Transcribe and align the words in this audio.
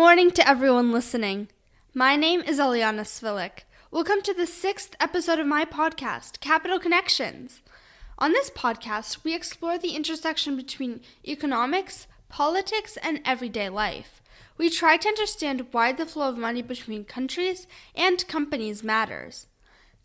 morning 0.00 0.30
to 0.30 0.48
everyone 0.48 0.90
listening. 0.90 1.46
My 1.92 2.16
name 2.16 2.40
is 2.40 2.58
Eliana 2.58 3.02
Svilik. 3.02 3.64
Welcome 3.90 4.22
to 4.22 4.32
the 4.32 4.46
sixth 4.46 4.96
episode 4.98 5.38
of 5.38 5.46
my 5.46 5.66
podcast, 5.66 6.40
Capital 6.40 6.78
Connections. 6.78 7.60
On 8.18 8.32
this 8.32 8.48
podcast, 8.48 9.22
we 9.24 9.34
explore 9.34 9.76
the 9.76 9.94
intersection 9.94 10.56
between 10.56 11.02
economics, 11.28 12.06
politics, 12.30 12.96
and 13.02 13.20
everyday 13.26 13.68
life. 13.68 14.22
We 14.56 14.70
try 14.70 14.96
to 14.96 15.08
understand 15.08 15.66
why 15.70 15.92
the 15.92 16.06
flow 16.06 16.30
of 16.30 16.38
money 16.38 16.62
between 16.62 17.04
countries 17.04 17.66
and 17.94 18.26
companies 18.26 18.82
matters. 18.82 19.48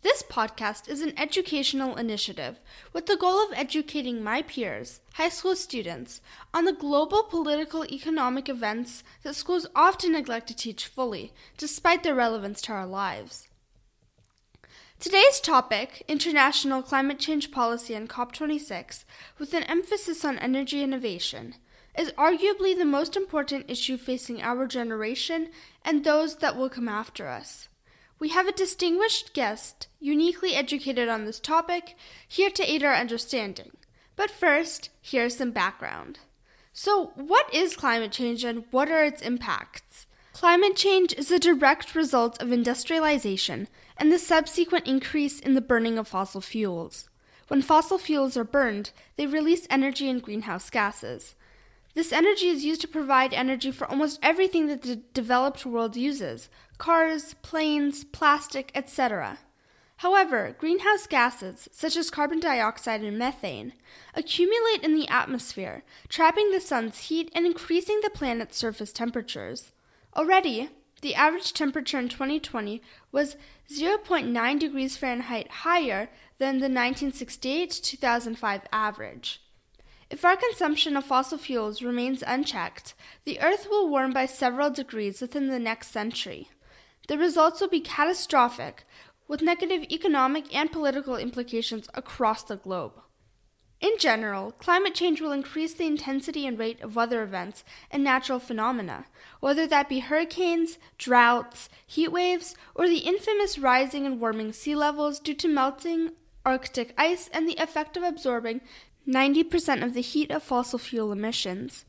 This 0.06 0.22
podcast 0.22 0.88
is 0.88 1.00
an 1.00 1.18
educational 1.18 1.96
initiative 1.96 2.60
with 2.92 3.06
the 3.06 3.16
goal 3.16 3.42
of 3.42 3.52
educating 3.52 4.22
my 4.22 4.40
peers, 4.40 5.00
high 5.14 5.30
school 5.30 5.56
students, 5.56 6.20
on 6.54 6.64
the 6.64 6.72
global 6.72 7.24
political 7.24 7.84
economic 7.84 8.48
events 8.48 9.02
that 9.24 9.34
schools 9.34 9.66
often 9.74 10.12
neglect 10.12 10.46
to 10.46 10.54
teach 10.54 10.86
fully, 10.86 11.32
despite 11.58 12.04
their 12.04 12.14
relevance 12.14 12.60
to 12.60 12.72
our 12.72 12.86
lives. 12.86 13.48
Today's 15.00 15.40
topic, 15.40 16.04
international 16.06 16.82
climate 16.82 17.18
change 17.18 17.50
policy 17.50 17.94
and 17.94 18.08
COP26, 18.08 19.02
with 19.40 19.52
an 19.54 19.64
emphasis 19.64 20.24
on 20.24 20.38
energy 20.38 20.84
innovation, 20.84 21.56
is 21.98 22.12
arguably 22.12 22.78
the 22.78 22.84
most 22.84 23.16
important 23.16 23.68
issue 23.68 23.96
facing 23.96 24.40
our 24.40 24.68
generation 24.68 25.48
and 25.84 26.04
those 26.04 26.36
that 26.36 26.56
will 26.56 26.70
come 26.70 26.88
after 26.88 27.26
us. 27.26 27.66
We 28.18 28.30
have 28.30 28.46
a 28.46 28.52
distinguished 28.52 29.34
guest, 29.34 29.88
uniquely 30.00 30.54
educated 30.54 31.08
on 31.08 31.24
this 31.24 31.38
topic, 31.38 31.96
here 32.26 32.50
to 32.50 32.70
aid 32.70 32.82
our 32.82 32.94
understanding. 32.94 33.72
But 34.16 34.30
first, 34.30 34.88
here's 35.02 35.36
some 35.36 35.50
background. 35.50 36.20
So, 36.72 37.12
what 37.14 37.52
is 37.52 37.76
climate 37.76 38.12
change 38.12 38.42
and 38.42 38.64
what 38.70 38.90
are 38.90 39.04
its 39.04 39.20
impacts? 39.20 40.06
Climate 40.32 40.76
change 40.76 41.12
is 41.14 41.30
a 41.30 41.38
direct 41.38 41.94
result 41.94 42.40
of 42.42 42.52
industrialization 42.52 43.68
and 43.96 44.10
the 44.10 44.18
subsequent 44.18 44.86
increase 44.86 45.40
in 45.40 45.54
the 45.54 45.60
burning 45.60 45.98
of 45.98 46.08
fossil 46.08 46.40
fuels. 46.40 47.08
When 47.48 47.62
fossil 47.62 47.98
fuels 47.98 48.36
are 48.36 48.44
burned, 48.44 48.90
they 49.16 49.26
release 49.26 49.66
energy 49.70 50.10
and 50.10 50.22
greenhouse 50.22 50.68
gases. 50.68 51.34
This 51.94 52.12
energy 52.12 52.48
is 52.48 52.64
used 52.64 52.82
to 52.82 52.88
provide 52.88 53.32
energy 53.32 53.70
for 53.70 53.86
almost 53.86 54.18
everything 54.22 54.66
that 54.66 54.82
the 54.82 54.96
developed 54.96 55.64
world 55.64 55.96
uses 55.96 56.50
cars, 56.78 57.34
planes, 57.42 58.04
plastic, 58.04 58.70
etc. 58.74 59.38
However, 60.00 60.54
greenhouse 60.58 61.06
gases, 61.06 61.68
such 61.72 61.96
as 61.96 62.10
carbon 62.10 62.38
dioxide 62.38 63.00
and 63.00 63.18
methane, 63.18 63.72
accumulate 64.14 64.82
in 64.82 64.94
the 64.94 65.08
atmosphere, 65.08 65.84
trapping 66.08 66.52
the 66.52 66.60
sun's 66.60 66.98
heat 67.08 67.32
and 67.34 67.46
increasing 67.46 68.00
the 68.02 68.10
planet's 68.10 68.58
surface 68.58 68.92
temperatures. 68.92 69.72
Already, 70.14 70.68
the 71.00 71.14
average 71.14 71.52
temperature 71.52 71.98
in 71.98 72.08
2020 72.08 72.82
was 73.10 73.36
0.9 73.70 74.58
degrees 74.58 74.96
Fahrenheit 74.96 75.50
higher 75.50 76.08
than 76.38 76.56
the 76.56 76.68
1968 76.68 77.70
2005 77.82 78.62
average. 78.72 79.40
If 80.08 80.24
our 80.24 80.36
consumption 80.36 80.96
of 80.96 81.04
fossil 81.04 81.38
fuels 81.38 81.82
remains 81.82 82.22
unchecked, 82.24 82.94
the 83.24 83.40
Earth 83.40 83.66
will 83.68 83.88
warm 83.88 84.12
by 84.12 84.26
several 84.26 84.70
degrees 84.70 85.20
within 85.20 85.48
the 85.48 85.58
next 85.58 85.88
century. 85.88 86.48
The 87.06 87.18
results 87.18 87.60
will 87.60 87.68
be 87.68 87.80
catastrophic, 87.80 88.84
with 89.28 89.42
negative 89.42 89.82
economic 89.90 90.54
and 90.54 90.70
political 90.70 91.16
implications 91.16 91.88
across 91.94 92.42
the 92.42 92.56
globe. 92.56 92.92
In 93.80 93.92
general, 93.98 94.52
climate 94.52 94.94
change 94.94 95.20
will 95.20 95.32
increase 95.32 95.74
the 95.74 95.86
intensity 95.86 96.46
and 96.46 96.58
rate 96.58 96.80
of 96.80 96.96
weather 96.96 97.22
events 97.22 97.62
and 97.90 98.02
natural 98.02 98.38
phenomena, 98.38 99.04
whether 99.40 99.66
that 99.66 99.88
be 99.88 99.98
hurricanes, 99.98 100.78
droughts, 100.96 101.68
heat 101.86 102.08
waves, 102.08 102.56
or 102.74 102.88
the 102.88 102.98
infamous 102.98 103.58
rising 103.58 104.06
and 104.06 104.20
warming 104.20 104.52
sea 104.52 104.74
levels 104.74 105.20
due 105.20 105.34
to 105.34 105.48
melting 105.48 106.12
Arctic 106.46 106.94
ice 106.96 107.28
and 107.32 107.46
the 107.46 107.56
effect 107.56 107.96
of 107.96 108.02
absorbing 108.02 108.62
90% 109.06 109.84
of 109.84 109.94
the 109.94 110.00
heat 110.00 110.30
of 110.30 110.42
fossil 110.42 110.78
fuel 110.78 111.12
emissions. 111.12 111.84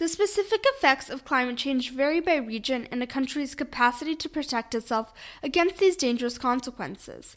The 0.00 0.08
specific 0.08 0.64
effects 0.64 1.10
of 1.10 1.26
climate 1.26 1.58
change 1.58 1.90
vary 1.90 2.20
by 2.20 2.36
region 2.36 2.88
and 2.90 3.02
a 3.02 3.06
country's 3.06 3.54
capacity 3.54 4.16
to 4.16 4.30
protect 4.30 4.74
itself 4.74 5.12
against 5.42 5.76
these 5.76 5.94
dangerous 5.94 6.38
consequences. 6.38 7.36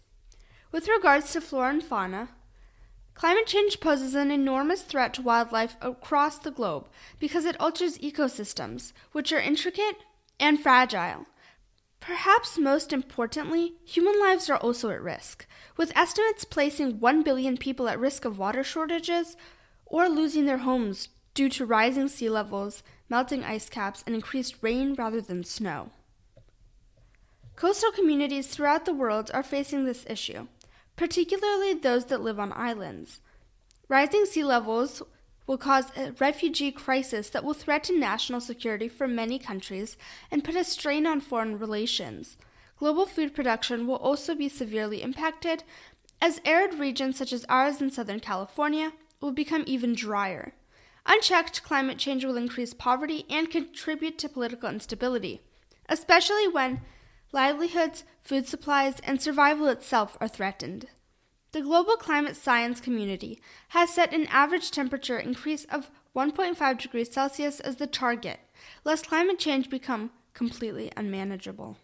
With 0.72 0.88
regards 0.88 1.34
to 1.34 1.42
flora 1.42 1.72
and 1.72 1.84
fauna, 1.84 2.30
climate 3.16 3.48
change 3.48 3.82
poses 3.82 4.16
an 4.16 4.32
enormous 4.32 4.82
threat 4.82 5.14
to 5.16 5.22
wildlife 5.22 5.76
across 5.82 6.38
the 6.38 6.52
globe 6.52 6.88
because 7.20 7.44
it 7.44 7.60
alters 7.60 7.98
ecosystems, 7.98 8.94
which 9.12 9.34
are 9.34 9.42
intricate 9.42 9.98
and 10.40 10.58
fragile. 10.58 11.26
Perhaps 12.00 12.58
most 12.58 12.94
importantly, 12.94 13.74
human 13.84 14.18
lives 14.22 14.50
are 14.50 14.56
also 14.56 14.90
at 14.90 15.02
risk, 15.02 15.46
with 15.76 15.92
estimates 15.98 16.46
placing 16.46 17.02
1 17.02 17.24
billion 17.24 17.58
people 17.58 17.90
at 17.90 18.00
risk 18.00 18.24
of 18.24 18.40
water 18.40 18.64
shortages 18.64 19.36
or 19.86 20.08
losing 20.08 20.46
their 20.46 20.60
homes 20.60 21.10
due 21.34 21.50
to 21.50 21.66
rising 21.66 22.08
sea 22.08 22.30
levels, 22.30 22.84
melting 23.10 23.44
ice 23.44 23.70
caps, 23.70 24.04
and 24.06 24.16
increased 24.16 24.58
rain 24.62 24.94
rather 24.94 25.22
than 25.22 25.44
snow. 25.44 25.90
Coastal 27.56 27.92
communities 27.92 28.48
throughout 28.48 28.86
the 28.86 28.94
world 28.94 29.30
are 29.34 29.44
facing 29.44 29.86
this 29.86 30.06
issue, 30.10 30.48
particularly 30.96 31.74
those 31.74 32.06
that 32.06 32.22
live 32.22 32.40
on 32.40 32.52
islands. 32.54 33.22
Rising 33.88 34.26
sea 34.26 34.44
levels 34.44 35.04
will 35.46 35.58
cause 35.58 35.92
a 35.98 36.12
refugee 36.14 36.72
crisis 36.72 37.30
that 37.30 37.44
will 37.44 37.54
threaten 37.54 38.00
national 38.00 38.42
security 38.42 38.88
for 38.88 39.08
many 39.08 39.38
countries 39.38 39.98
and 40.32 40.44
put 40.44 40.56
a 40.56 40.64
strain 40.64 41.06
on 41.06 41.20
foreign 41.22 41.60
relations. 41.60 42.38
Global 42.80 43.06
food 43.06 43.36
production 43.36 43.86
will 43.86 43.98
also 43.98 44.36
be 44.36 44.50
severely 44.50 45.02
impacted, 45.02 45.64
as 46.22 46.42
arid 46.46 46.80
regions 46.80 47.18
such 47.18 47.34
as 47.34 47.46
ours 47.50 47.82
in 47.82 47.92
Southern 47.92 48.20
California 48.20 48.94
will 49.22 49.32
become 49.32 49.64
even 49.68 49.94
drier. 49.94 50.54
Unchecked, 51.06 51.64
climate 51.64 51.98
change 51.98 52.24
will 52.24 52.38
increase 52.38 52.74
poverty 52.74 53.26
and 53.30 53.50
contribute 53.52 54.18
to 54.20 54.30
political 54.30 54.70
instability, 54.70 55.42
especially 55.90 56.48
when 56.48 56.82
livelihoods, 57.32 58.04
food 58.22 58.48
supplies, 58.48 58.96
and 59.04 59.22
survival 59.22 59.68
itself 59.68 60.18
are 60.22 60.28
threatened. 60.28 60.88
The 61.52 61.62
global 61.62 61.98
climate 61.98 62.36
science 62.36 62.80
community 62.80 63.42
has 63.70 63.90
set 63.92 64.14
an 64.14 64.28
average 64.28 64.72
temperature 64.72 65.20
increase 65.20 65.66
of 65.66 65.92
1.5 66.16 66.80
degrees 66.80 67.12
Celsius 67.12 67.60
as 67.60 67.76
the 67.76 67.88
target, 67.88 68.40
lest 68.84 69.08
climate 69.08 69.40
change 69.40 69.70
become 69.70 70.12
completely 70.34 70.92
unmanageable. 70.96 71.78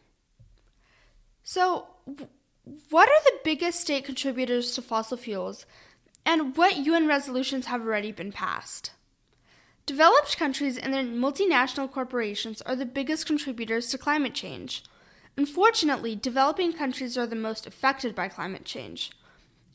So, 1.43 1.87
what 2.89 3.09
are 3.09 3.23
the 3.25 3.39
biggest 3.43 3.81
state 3.81 4.05
contributors 4.05 4.73
to 4.75 4.81
fossil 4.81 5.17
fuels, 5.17 5.65
and 6.25 6.55
what 6.55 6.77
UN 6.77 7.07
resolutions 7.07 7.65
have 7.65 7.81
already 7.81 8.11
been 8.11 8.31
passed? 8.31 8.91
Developed 9.89 10.37
countries 10.37 10.77
and 10.77 10.93
their 10.93 11.03
multinational 11.03 11.91
corporations 11.91 12.61
are 12.61 12.75
the 12.75 12.85
biggest 12.85 13.25
contributors 13.25 13.89
to 13.89 13.97
climate 13.97 14.35
change. 14.35 14.83
Unfortunately, 15.35 16.15
developing 16.15 16.73
countries 16.73 17.17
are 17.17 17.25
the 17.25 17.35
most 17.35 17.65
affected 17.65 18.13
by 18.13 18.27
climate 18.27 18.65
change. 18.65 19.09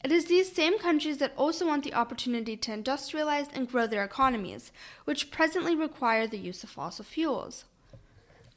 It 0.04 0.12
is 0.12 0.26
these 0.26 0.52
same 0.52 0.78
countries 0.78 1.18
that 1.18 1.32
also 1.36 1.66
want 1.66 1.82
the 1.82 1.94
opportunity 1.94 2.56
to 2.58 2.70
industrialize 2.70 3.48
and 3.52 3.68
grow 3.68 3.88
their 3.88 4.04
economies, 4.04 4.70
which 5.04 5.32
presently 5.32 5.74
require 5.74 6.28
the 6.28 6.38
use 6.38 6.62
of 6.62 6.70
fossil 6.70 7.04
fuels. 7.04 7.64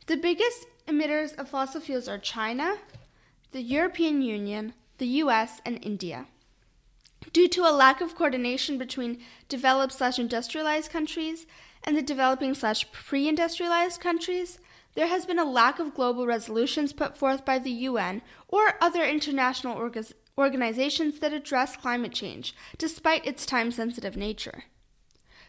The 0.05 0.15
biggest 0.15 0.67
emitters 0.87 1.35
of 1.39 1.49
fossil 1.49 1.81
fuels 1.81 2.07
are 2.07 2.19
China, 2.19 2.75
the 3.51 3.63
European 3.63 4.21
Union, 4.21 4.75
the 4.99 5.07
US, 5.23 5.59
and 5.65 5.83
India. 5.83 6.27
Due 7.33 7.47
to 7.47 7.61
a 7.61 7.71
lack 7.71 8.01
of 8.01 8.15
coordination 8.15 8.77
between 8.77 9.19
developed 9.49 9.93
slash 9.93 10.19
industrialized 10.19 10.91
countries 10.91 11.45
and 11.83 11.97
the 11.97 12.01
developing 12.01 12.53
slash 12.53 12.91
pre 12.91 13.27
industrialized 13.27 13.99
countries, 13.99 14.59
there 14.95 15.07
has 15.07 15.25
been 15.25 15.39
a 15.39 15.45
lack 15.45 15.79
of 15.79 15.93
global 15.93 16.25
resolutions 16.25 16.93
put 16.93 17.17
forth 17.17 17.45
by 17.45 17.59
the 17.59 17.71
UN 17.71 18.21
or 18.47 18.73
other 18.81 19.03
international 19.03 19.91
organizations 20.37 21.19
that 21.19 21.33
address 21.33 21.75
climate 21.75 22.13
change, 22.13 22.55
despite 22.77 23.25
its 23.25 23.45
time 23.45 23.71
sensitive 23.71 24.17
nature. 24.17 24.63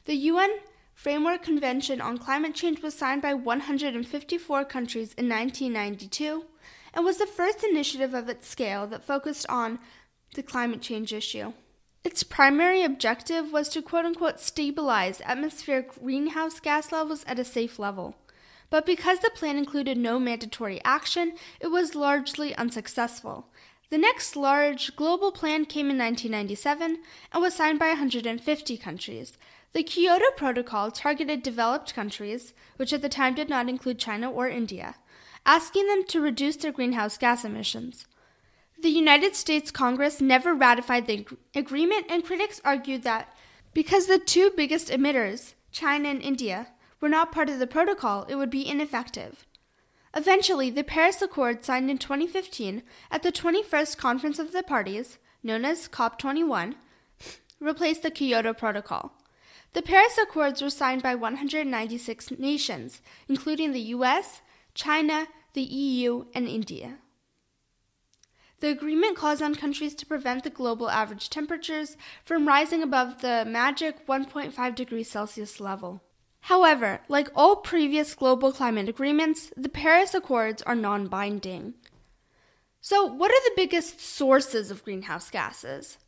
The 0.05 0.17
UN 0.17 0.51
Framework 0.95 1.43
Convention 1.43 2.01
on 2.01 2.19
Climate 2.19 2.55
Change 2.55 2.83
was 2.83 2.93
signed 2.93 3.23
by 3.23 3.33
154 3.33 4.65
countries 4.65 5.15
in 5.15 5.29
1992 5.29 6.45
and 6.93 7.05
was 7.05 7.19
the 7.19 7.27
first 7.27 7.63
initiative 7.63 8.15
of 8.15 8.29
its 8.29 8.49
scale 8.49 8.87
that 8.89 9.05
focused 9.05 9.47
on 9.49 9.79
the 10.35 10.43
climate 10.43 10.83
change 10.83 11.13
issue. 11.13 11.53
Its 12.09 12.23
primary 12.23 12.83
objective 12.83 13.53
was 13.53 13.69
to 13.69 13.83
quote 13.83 14.07
unquote 14.07 14.41
stabilize 14.41 15.21
atmospheric 15.27 16.01
greenhouse 16.03 16.59
gas 16.59 16.91
levels 16.91 17.23
at 17.27 17.39
a 17.39 17.45
safe 17.45 17.79
level. 17.79 18.17
But 18.71 18.87
because 18.87 19.19
the 19.19 19.29
plan 19.29 19.59
included 19.59 19.99
no 19.99 20.19
mandatory 20.19 20.81
action, 20.87 21.35
it 21.61 21.67
was 21.67 21.95
largely 21.95 22.55
unsuccessful, 22.55 23.49
the 23.91 23.99
next 23.99 24.37
large 24.37 24.97
global 24.97 25.31
plan 25.31 25.67
came 25.67 25.91
in 25.91 25.99
1997 25.99 26.97
and 27.31 27.43
was 27.43 27.53
signed 27.53 27.79
by 27.79 27.89
150 27.89 28.79
countries. 28.79 29.37
The 29.75 29.83
Kyoto 29.83 30.31
Protocol 30.35 30.91
targeted 30.91 31.43
developed 31.43 31.93
countries, 31.93 32.55
which 32.79 32.95
at 32.95 33.03
the 33.03 33.11
time 33.11 33.35
did 33.35 33.51
not 33.51 33.69
include 33.69 33.99
China 33.99 34.31
or 34.31 34.49
India, 34.49 34.95
asking 35.45 35.87
them 35.89 36.05
to 36.05 36.23
reduce 36.23 36.57
their 36.57 36.73
greenhouse 36.73 37.19
gas 37.19 37.45
emissions. 37.45 38.07
The 38.81 38.89
United 38.91 39.35
States 39.35 39.73
Congress 39.73 40.21
never 40.21 40.55
ratified 40.55 41.09
the 41.09 41.27
agreement, 41.53 42.07
and 42.09 42.25
critics 42.25 42.61
argued 42.65 43.03
that 43.03 43.37
because 43.75 44.07
the 44.07 44.21
two 44.21 44.53
biggest 44.57 44.89
emitters, 44.89 45.55
China 45.73 46.09
and 46.09 46.23
India, 46.23 46.69
were 47.01 47.09
not 47.09 47.33
part 47.33 47.51
of 47.51 47.59
the 47.59 47.67
protocol, 47.67 48.25
it 48.29 48.37
would 48.37 48.51
be 48.51 48.69
ineffective. 48.69 49.47
Eventually, 50.15 50.71
the 50.71 50.85
Paris 50.85 51.21
Accord 51.21 51.65
signed 51.65 51.91
in 51.91 51.99
2015 51.99 52.85
at 53.11 53.25
the 53.25 53.33
21st 53.33 53.97
Conference 53.97 54.39
of 54.39 54.53
the 54.53 54.63
Parties, 54.63 55.19
known 55.43 55.65
as 55.65 55.89
COP21, 55.89 56.75
replaced 57.59 58.05
the 58.05 58.13
Kyoto 58.13 58.55
Protocol. 58.55 59.13
The 59.73 59.83
Paris 59.83 60.17
Accords 60.23 60.63
were 60.63 60.71
signed 60.71 61.03
by 61.03 61.17
196 61.17 62.31
nations, 62.39 63.03
including 63.29 63.73
the 63.73 63.91
US, 63.97 64.41
China, 64.75 65.27
the 65.53 65.63
EU, 65.63 66.27
and 66.33 66.47
India. 66.47 66.99
The 68.61 68.71
agreement 68.71 69.17
calls 69.17 69.41
on 69.41 69.55
countries 69.55 69.95
to 69.95 70.07
prevent 70.07 70.43
the 70.43 70.51
global 70.51 70.91
average 70.91 71.31
temperatures 71.31 71.97
from 72.25 72.49
rising 72.49 72.83
above 72.83 73.21
the 73.21 73.45
magic 73.47 74.05
1.5 74.07 74.75
degrees 74.75 75.09
Celsius 75.09 75.61
level. 75.61 76.03
However, 76.43 77.01
like 77.09 77.29
all 77.37 77.57
previous 77.57 78.15
global 78.15 78.53
climate 78.53 78.89
agreements, 78.89 79.53
the 79.57 79.69
Paris 79.69 80.13
Accords 80.13 80.63
are 80.63 80.75
non 80.75 81.07
binding. 81.07 81.75
So, 82.81 83.05
what 83.05 83.31
are 83.31 83.45
the 83.45 83.57
biggest 83.57 84.01
sources 84.01 84.71
of 84.71 84.85
greenhouse 84.85 85.31
gases? 85.31 85.99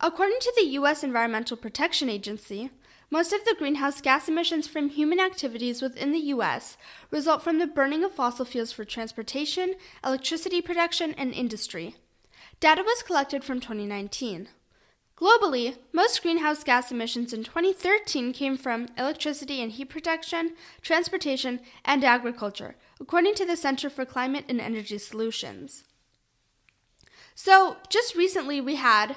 According 0.00 0.38
to 0.40 0.52
the 0.56 0.66
U.S. 0.78 1.04
Environmental 1.04 1.56
Protection 1.56 2.08
Agency, 2.08 2.70
most 3.10 3.32
of 3.32 3.44
the 3.44 3.56
greenhouse 3.58 4.00
gas 4.00 4.28
emissions 4.28 4.66
from 4.66 4.88
human 4.88 5.20
activities 5.20 5.82
within 5.82 6.12
the 6.12 6.30
U.S. 6.34 6.76
result 7.10 7.42
from 7.42 7.58
the 7.58 7.66
burning 7.66 8.04
of 8.04 8.12
fossil 8.12 8.44
fuels 8.44 8.72
for 8.72 8.84
transportation, 8.84 9.74
electricity 10.04 10.62
production, 10.62 11.12
and 11.18 11.34
industry. 11.34 11.96
Data 12.60 12.82
was 12.82 13.02
collected 13.02 13.42
from 13.42 13.58
2019. 13.58 14.48
Globally, 15.16 15.76
most 15.94 16.22
greenhouse 16.22 16.62
gas 16.62 16.90
emissions 16.90 17.32
in 17.32 17.42
2013 17.42 18.34
came 18.34 18.58
from 18.58 18.88
electricity 18.98 19.62
and 19.62 19.72
heat 19.72 19.88
production, 19.88 20.52
transportation, 20.82 21.60
and 21.86 22.04
agriculture, 22.04 22.76
according 23.00 23.34
to 23.34 23.46
the 23.46 23.56
Center 23.56 23.88
for 23.88 24.04
Climate 24.04 24.44
and 24.48 24.60
Energy 24.60 24.98
Solutions. 24.98 25.84
So, 27.34 27.78
just 27.88 28.14
recently 28.14 28.60
we 28.60 28.76
had 28.76 29.16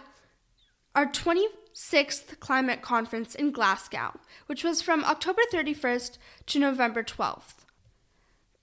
our 0.95 1.05
26th 1.05 2.39
climate 2.39 2.81
conference 2.81 3.35
in 3.35 3.51
Glasgow, 3.51 4.19
which 4.45 4.63
was 4.63 4.81
from 4.81 5.03
October 5.03 5.41
31st 5.51 6.17
to 6.47 6.59
November 6.59 7.03
12th. 7.03 7.65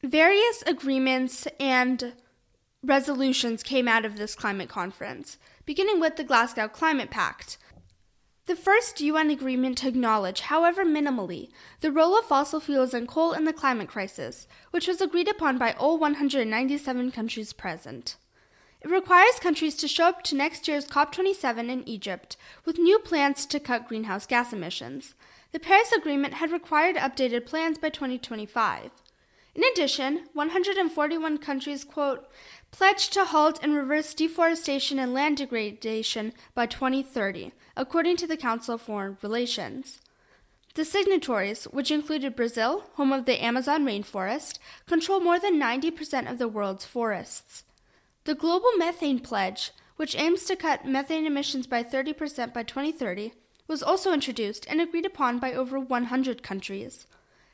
Various 0.03 0.63
agreements 0.67 1.47
and 1.59 2.15
resolutions 2.83 3.63
came 3.63 3.89
out 3.89 4.05
of 4.05 4.17
this 4.17 4.35
climate 4.35 4.69
conference, 4.69 5.39
beginning 5.67 6.01
with 6.01 6.17
the 6.17 6.25
Glasgow 6.25 6.69
Climate 6.69 7.11
Pact. 7.11 7.59
The 8.47 8.57
first 8.57 9.01
UN 9.01 9.31
agreement 9.31 9.79
to 9.79 9.89
acknowledge, 9.89 10.41
however 10.41 10.85
minimally, 10.85 11.51
the 11.81 11.93
role 11.93 12.19
of 12.19 12.25
fossil 12.25 12.59
fuels 12.59 12.95
and 12.95 13.07
coal 13.07 13.33
in 13.33 13.45
the 13.45 13.53
climate 13.53 13.89
crisis, 13.89 14.49
which 14.71 14.89
was 14.89 15.01
agreed 15.01 15.29
upon 15.29 15.59
by 15.59 15.73
all 15.73 15.99
197 15.99 17.13
countries 17.13 17.53
present. 17.53 18.17
It 18.81 18.91
requires 18.91 19.39
countries 19.39 19.77
to 19.77 19.87
show 19.89 20.07
up 20.07 20.23
to 20.25 20.35
next 20.35 20.67
year's 20.67 20.87
COP27 20.87 21.69
in 21.69 21.87
Egypt 21.87 22.37
with 22.65 22.79
new 22.79 22.99
plans 22.99 23.45
to 23.47 23.61
cut 23.61 23.87
greenhouse 23.87 24.27
gas 24.27 24.55
emissions. 24.55 25.15
The 25.53 25.61
Paris 25.61 25.93
Agreement 25.93 26.35
had 26.35 26.51
required 26.51 26.97
updated 26.97 27.45
plans 27.45 27.77
by 27.77 27.91
2025. 27.91 28.91
In 29.55 29.65
addition, 29.65 30.29
141 30.33 31.39
countries, 31.39 31.85
quote, 31.85 32.29
pledged 32.71 33.13
to 33.15 33.25
halt 33.25 33.59
and 33.63 33.75
reverse 33.75 34.15
deforestation 34.15 34.99
and 34.99 35.13
land 35.13 35.39
degradation 35.39 36.33
by 36.55 36.67
2030, 36.67 37.53
according 37.77 38.17
to 38.19 38.27
the 38.27 38.37
Council 38.37 38.77
of 38.77 38.83
Foreign 38.83 39.19
Relations. 39.23 40.01
The 40.75 40.85
signatories, 40.85 41.65
which 41.65 41.91
included 41.91 42.37
Brazil, 42.37 42.85
home 42.95 43.13
of 43.13 43.25
the 43.25 43.43
Amazon 43.43 43.85
rainforest, 43.85 44.61
control 44.87 45.19
more 45.19 45.41
than 45.41 45.61
90% 45.61 46.31
of 46.31 46.39
the 46.39 46.47
world's 46.47 46.85
forests. 46.85 47.65
The 48.25 48.37
Global 48.37 48.71
Methane 48.77 49.19
Pledge, 49.19 49.73
which 49.97 50.17
aims 50.17 50.45
to 50.45 50.55
cut 50.55 50.87
methane 50.87 51.27
emissions 51.27 51.67
by 51.67 51.83
30% 51.83 52.55
by 52.55 52.63
2030, 52.63 53.33
was 53.67 53.83
also 53.83 54.13
introduced 54.13 54.65
and 54.69 54.81
agreed 54.81 55.07
upon 55.07 55.41
by 55.41 55.53
over 55.53 55.81
100 55.81 56.43
countries. 56.43 57.07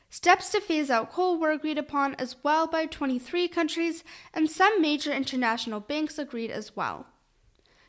Steps 0.09 0.49
to 0.51 0.61
phase 0.61 0.89
out 0.89 1.11
coal 1.11 1.37
were 1.37 1.51
agreed 1.51 1.77
upon 1.77 2.15
as 2.15 2.37
well 2.43 2.65
by 2.65 2.85
23 2.85 3.47
countries, 3.47 4.03
and 4.33 4.49
some 4.49 4.81
major 4.81 5.13
international 5.13 5.79
banks 5.79 6.17
agreed 6.17 6.49
as 6.49 6.75
well. 6.75 7.07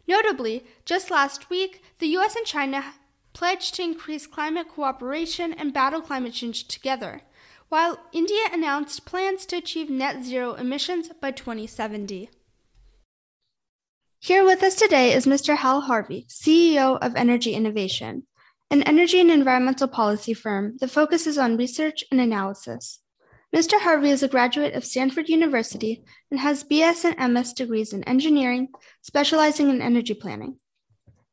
Notably, 0.06 0.64
just 0.84 1.10
last 1.10 1.50
week, 1.50 1.82
the 1.98 2.08
US 2.18 2.34
and 2.34 2.46
China 2.46 2.94
pledged 3.32 3.74
to 3.74 3.82
increase 3.82 4.26
climate 4.26 4.68
cooperation 4.68 5.52
and 5.52 5.72
battle 5.72 6.00
climate 6.00 6.32
change 6.32 6.66
together, 6.66 7.22
while 7.68 7.98
India 8.12 8.40
announced 8.52 9.04
plans 9.04 9.46
to 9.46 9.56
achieve 9.56 9.88
net 9.88 10.24
zero 10.24 10.54
emissions 10.54 11.10
by 11.20 11.30
2070. 11.30 12.30
Here 14.20 14.44
with 14.44 14.64
us 14.64 14.74
today 14.74 15.12
is 15.12 15.26
Mr. 15.26 15.56
Hal 15.58 15.82
Harvey, 15.82 16.26
CEO 16.28 16.98
of 17.00 17.14
Energy 17.14 17.52
Innovation 17.54 18.24
an 18.70 18.82
energy 18.82 19.20
and 19.20 19.30
environmental 19.30 19.88
policy 19.88 20.34
firm 20.34 20.76
that 20.80 20.90
focuses 20.90 21.38
on 21.38 21.56
research 21.56 22.04
and 22.10 22.20
analysis. 22.20 23.00
Mr. 23.54 23.80
Harvey 23.80 24.10
is 24.10 24.22
a 24.22 24.28
graduate 24.28 24.74
of 24.74 24.84
Stanford 24.84 25.28
University 25.28 26.04
and 26.30 26.40
has 26.40 26.64
BS 26.64 27.04
and 27.04 27.32
MS 27.32 27.54
degrees 27.54 27.94
in 27.94 28.04
engineering, 28.04 28.68
specializing 29.00 29.70
in 29.70 29.80
energy 29.80 30.12
planning. 30.12 30.58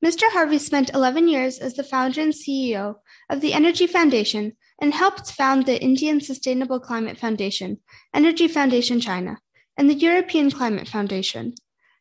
Mr. 0.04 0.24
Harvey 0.32 0.58
spent 0.58 0.94
11 0.94 1.28
years 1.28 1.60
as 1.60 1.74
the 1.74 1.84
founder 1.84 2.22
and 2.22 2.32
CEO 2.32 2.96
of 3.30 3.42
the 3.42 3.54
Energy 3.54 3.88
Foundation 3.88 4.54
and 4.81 4.94
helped 4.94 5.31
found 5.31 5.66
the 5.66 5.81
Indian 5.81 6.22
Sustainable 6.22 6.80
Climate 6.80 7.18
Foundation, 7.18 7.80
Energy 8.14 8.48
Foundation 8.48 9.02
China, 9.02 9.40
and 9.78 9.90
the 9.90 9.96
European 9.96 10.52
Climate 10.52 10.88
Foundation. 10.88 11.54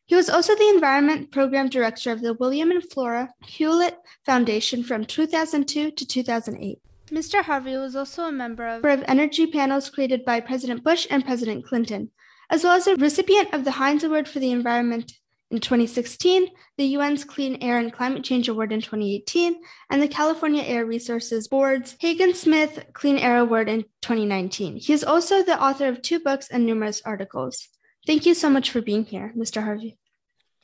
He 0.07 0.15
was 0.15 0.29
also 0.29 0.53
the 0.55 0.69
Environment 0.69 1.31
Program 1.31 1.67
Director 1.67 2.11
of 2.11 2.21
the 2.21 2.35
William 2.35 2.69
and 2.69 2.83
Flora 2.83 3.33
Hewlett 3.47 3.97
Foundation 4.23 4.83
from 4.83 5.03
2002 5.05 5.91
to 5.91 6.05
2008. 6.05 6.79
Mr. 7.07 7.43
Harvey 7.43 7.75
was 7.75 7.95
also 7.95 8.25
a 8.25 8.31
member 8.31 8.67
of, 8.67 8.85
of 8.85 9.03
energy 9.07 9.47
panels 9.47 9.89
created 9.89 10.23
by 10.23 10.39
President 10.39 10.83
Bush 10.83 11.07
and 11.09 11.25
President 11.25 11.65
Clinton, 11.65 12.11
as 12.49 12.63
well 12.63 12.73
as 12.73 12.85
a 12.85 12.95
recipient 12.95 13.51
of 13.53 13.63
the 13.63 13.71
Heinz 13.71 14.03
Award 14.03 14.27
for 14.27 14.39
the 14.39 14.51
Environment 14.51 15.11
in 15.51 15.59
2016, 15.59 16.49
the 16.77 16.95
UN's 16.95 17.23
Clean 17.23 17.57
Air 17.61 17.77
and 17.79 17.93
Climate 17.93 18.23
Change 18.23 18.47
Award 18.47 18.71
in 18.71 18.81
2018, 18.81 19.55
and 19.89 20.01
the 20.01 20.07
California 20.07 20.63
Air 20.63 20.85
Resources 20.85 21.47
Board's 21.47 21.95
Haagen-Smit 21.97 22.93
Clean 22.93 23.17
Air 23.17 23.37
Award 23.37 23.69
in 23.69 23.83
2019. 24.01 24.77
He 24.77 24.93
is 24.93 25.03
also 25.03 25.43
the 25.43 25.61
author 25.61 25.87
of 25.87 26.01
two 26.01 26.19
books 26.19 26.49
and 26.49 26.65
numerous 26.65 27.01
articles. 27.05 27.69
Thank 28.05 28.25
you 28.25 28.33
so 28.33 28.49
much 28.49 28.69
for 28.69 28.81
being 28.81 29.03
here, 29.03 29.33
Mr. 29.35 29.63
Harvey. 29.63 29.97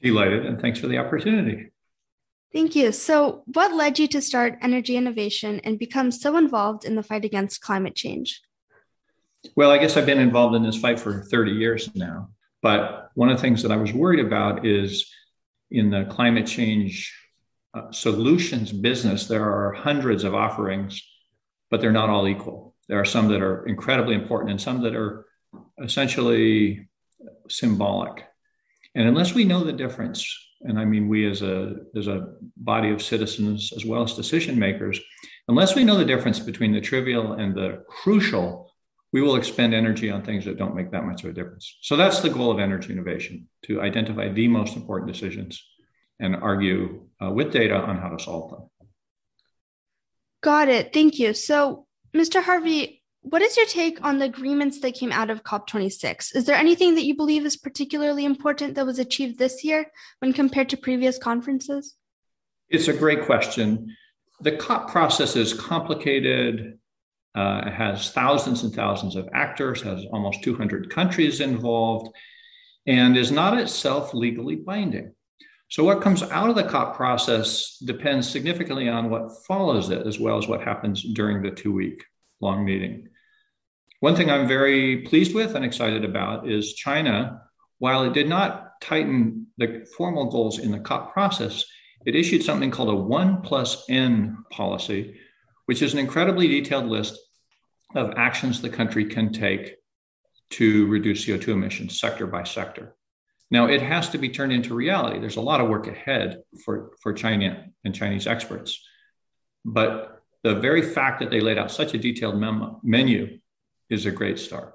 Delighted, 0.02 0.46
and 0.46 0.60
thanks 0.62 0.80
for 0.80 0.88
the 0.88 0.98
opportunity. 0.98 1.72
Thank 2.54 2.76
you. 2.76 2.92
So, 2.92 3.44
what 3.46 3.74
led 3.74 3.98
you 3.98 4.08
to 4.10 4.22
start 4.22 4.58
Energy 4.62 4.98
Innovation 4.98 5.62
and 5.64 5.80
become 5.80 6.12
so 6.12 6.38
involved 6.38 6.86
in 6.86 6.96
the 6.96 7.04
fight 7.04 7.24
against 7.24 7.62
climate 7.62 7.96
change? 7.96 8.42
Well, 9.56 9.72
I 9.72 9.78
guess 9.78 9.98
I've 9.98 10.06
been 10.06 10.20
involved 10.20 10.56
in 10.56 10.64
this 10.64 10.78
fight 10.78 11.00
for 11.00 11.24
30 11.24 11.52
years 11.52 11.90
now. 11.96 12.30
But 12.62 13.10
one 13.16 13.30
of 13.30 13.38
the 13.38 13.42
things 13.42 13.64
that 13.64 13.72
I 13.72 13.78
was 13.78 13.94
worried 13.94 14.24
about 14.24 14.66
is 14.66 15.12
in 15.72 15.90
the 15.90 16.06
climate 16.06 16.46
change 16.46 17.12
uh, 17.74 17.92
solutions 17.92 18.72
business, 18.72 19.28
there 19.28 19.50
are 19.50 19.72
hundreds 19.72 20.24
of 20.24 20.36
offerings, 20.36 21.02
but 21.70 21.82
they're 21.82 21.92
not 21.92 22.10
all 22.10 22.28
equal. 22.28 22.76
There 22.88 23.00
are 23.00 23.06
some 23.06 23.30
that 23.30 23.42
are 23.42 23.66
incredibly 23.66 24.14
important 24.14 24.52
and 24.52 24.62
some 24.62 24.82
that 24.84 24.96
are 24.96 25.26
essentially 25.82 26.90
symbolic. 27.52 28.26
And 28.96 29.08
unless 29.08 29.34
we 29.34 29.44
know 29.46 29.64
the 29.64 29.74
difference, 29.74 30.26
and 30.62 30.80
I 30.80 30.86
mean 30.86 31.08
we 31.08 31.30
as 31.30 31.42
a 31.42 31.76
as 31.96 32.08
a 32.08 32.34
body 32.58 32.90
of 32.90 33.02
citizens 33.02 33.72
as 33.76 33.86
well 33.86 34.04
as 34.04 34.14
decision 34.14 34.60
makers, 34.60 35.00
unless 35.48 35.76
we 35.76 35.84
know 35.84 35.98
the 35.98 36.06
difference 36.06 36.40
between 36.40 36.74
the 36.74 36.82
trivial 36.82 37.34
and 37.34 37.56
the 37.56 37.84
crucial, 37.88 38.72
we 39.14 39.22
will 39.22 39.36
expend 39.36 39.74
energy 39.74 40.10
on 40.10 40.24
things 40.24 40.46
that 40.46 40.58
don't 40.58 40.76
make 40.76 40.92
that 40.92 41.06
much 41.06 41.24
of 41.24 41.30
a 41.30 41.34
difference. 41.34 41.78
So 41.82 41.96
that's 41.96 42.20
the 42.20 42.30
goal 42.30 42.52
of 42.52 42.60
energy 42.60 42.92
innovation: 42.92 43.48
to 43.64 43.82
identify 43.82 44.30
the 44.30 44.48
most 44.48 44.76
important 44.76 45.12
decisions 45.12 45.64
and 46.20 46.36
argue 46.36 47.08
uh, 47.24 47.32
with 47.32 47.52
data 47.52 47.76
on 47.76 47.98
how 47.98 48.10
to 48.10 48.24
solve 48.24 48.52
them. 48.52 48.70
Got 50.42 50.70
it. 50.70 50.94
Thank 50.94 51.20
you. 51.20 51.34
So, 51.34 51.86
Mr. 52.16 52.44
Harvey, 52.44 53.01
what 53.22 53.42
is 53.42 53.56
your 53.56 53.68
take 53.68 54.04
on 54.04 54.18
the 54.18 54.26
agreements 54.26 54.80
that 54.80 54.96
came 54.96 55.12
out 55.12 55.30
of 55.30 55.44
COP26? 55.44 56.36
Is 56.36 56.46
there 56.46 56.56
anything 56.56 56.96
that 56.96 57.06
you 57.06 57.16
believe 57.16 57.46
is 57.46 57.56
particularly 57.56 58.26
important 58.26 58.76
that 58.76 58.86
was 58.86 59.00
achieved 59.00 59.38
this 59.38 59.64
year 59.64 59.86
when 60.20 60.34
compared 60.34 60.70
to 60.70 60.78
previous 60.78 61.18
conferences? 61.18 61.96
It's 62.70 62.88
a 62.88 62.94
great 62.94 63.26
question. 63.26 63.96
the 64.42 64.54
COP 64.54 64.90
process 64.90 65.36
is 65.36 65.54
complicated. 65.54 66.80
Uh, 67.36 67.62
it 67.68 67.74
has 67.74 68.10
thousands 68.12 68.64
and 68.64 68.74
thousands 68.74 69.16
of 69.16 69.30
actors, 69.34 69.84
has 69.84 70.04
almost 70.12 70.44
200 70.44 70.90
countries 70.90 71.42
involved, 71.42 72.10
and 72.88 73.16
is 73.16 73.32
not 73.32 73.58
itself 73.60 74.16
legally 74.16 74.56
binding. 74.56 75.14
So, 75.70 75.84
what 75.84 76.02
comes 76.02 76.24
out 76.24 76.50
of 76.50 76.56
the 76.56 76.64
COP 76.64 76.98
process 76.98 77.78
depends 77.78 78.28
significantly 78.28 78.90
on 78.90 79.12
what 79.12 79.46
follows 79.46 79.92
it, 79.92 80.08
as 80.08 80.20
well 80.20 80.40
as 80.40 80.48
what 80.48 80.64
happens 80.64 81.04
during 81.14 81.44
the 81.44 81.52
two 81.52 81.72
week 81.72 82.04
long 82.42 82.66
meeting. 82.66 83.08
One 84.02 84.16
thing 84.16 84.32
I'm 84.32 84.48
very 84.48 85.04
pleased 85.04 85.36
with 85.36 85.54
and 85.54 85.64
excited 85.64 86.04
about 86.04 86.50
is 86.50 86.74
China, 86.74 87.44
while 87.78 88.04
it 88.04 88.14
did 88.14 88.28
not 88.28 88.82
tighten 88.82 89.46
the 89.58 89.88
formal 89.96 90.26
goals 90.26 90.58
in 90.58 90.72
the 90.72 90.80
COP 90.80 91.14
process, 91.14 91.64
it 92.08 92.16
issued 92.16 92.42
something 92.42 92.72
called 92.72 92.90
a 92.90 92.96
1 92.96 93.44
plus 93.44 93.86
N 93.90 94.38
policy, 94.50 95.20
which 95.68 95.84
is 95.84 95.94
an 95.94 96.00
incredibly 96.00 96.48
detailed 96.48 96.88
list 96.88 97.16
of 97.94 98.16
actions 98.18 98.60
the 98.60 98.72
country 98.72 99.06
can 99.06 99.32
take 99.32 99.76
to 100.50 100.88
reduce 100.88 101.28
CO2 101.28 101.50
emissions 101.50 102.00
sector 102.00 102.26
by 102.26 102.44
sector. 102.44 102.96
Now, 103.52 103.68
it 103.68 103.84
has 103.84 104.10
to 104.10 104.18
be 104.18 104.30
turned 104.30 104.52
into 104.52 104.74
reality. 104.74 105.20
There's 105.20 105.36
a 105.36 105.42
lot 105.42 105.62
of 105.62 105.70
work 105.70 105.86
ahead 105.86 106.42
for, 106.66 106.94
for 107.04 107.14
China 107.14 107.66
and 107.86 107.94
Chinese 107.94 108.26
experts. 108.26 108.84
But 109.64 110.24
the 110.42 110.56
very 110.56 110.82
fact 110.82 111.20
that 111.20 111.30
they 111.30 111.40
laid 111.40 111.60
out 111.60 111.70
such 111.70 111.94
a 111.94 112.00
detailed 112.00 112.38
memo, 112.38 112.80
menu 112.82 113.38
is 113.92 114.06
a 114.06 114.12
great 114.12 114.40
start. 114.40 114.74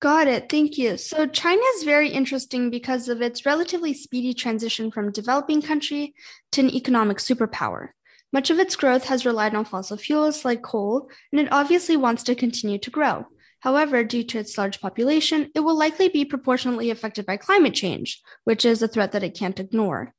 Got 0.00 0.28
it. 0.28 0.48
Thank 0.48 0.78
you. 0.78 0.96
So, 0.96 1.26
China 1.26 1.62
is 1.74 1.82
very 1.82 2.10
interesting 2.10 2.70
because 2.70 3.08
of 3.08 3.20
its 3.20 3.44
relatively 3.44 3.92
speedy 3.92 4.32
transition 4.32 4.90
from 4.90 5.10
developing 5.10 5.60
country 5.60 6.14
to 6.52 6.60
an 6.60 6.70
economic 6.70 7.18
superpower. 7.18 7.88
Much 8.32 8.50
of 8.50 8.58
its 8.58 8.76
growth 8.76 9.04
has 9.04 9.26
relied 9.26 9.54
on 9.54 9.64
fossil 9.64 9.96
fuels 9.96 10.44
like 10.44 10.62
coal, 10.62 11.08
and 11.32 11.40
it 11.40 11.48
obviously 11.50 11.96
wants 11.96 12.22
to 12.24 12.34
continue 12.34 12.78
to 12.78 12.90
grow. 12.90 13.26
However, 13.60 14.04
due 14.04 14.22
to 14.24 14.38
its 14.38 14.56
large 14.58 14.80
population, 14.80 15.50
it 15.54 15.60
will 15.60 15.76
likely 15.76 16.08
be 16.08 16.24
proportionately 16.24 16.90
affected 16.90 17.26
by 17.26 17.38
climate 17.38 17.74
change, 17.74 18.20
which 18.44 18.64
is 18.64 18.82
a 18.82 18.88
threat 18.88 19.12
that 19.12 19.24
it 19.24 19.36
can't 19.36 19.58
ignore. 19.58 20.14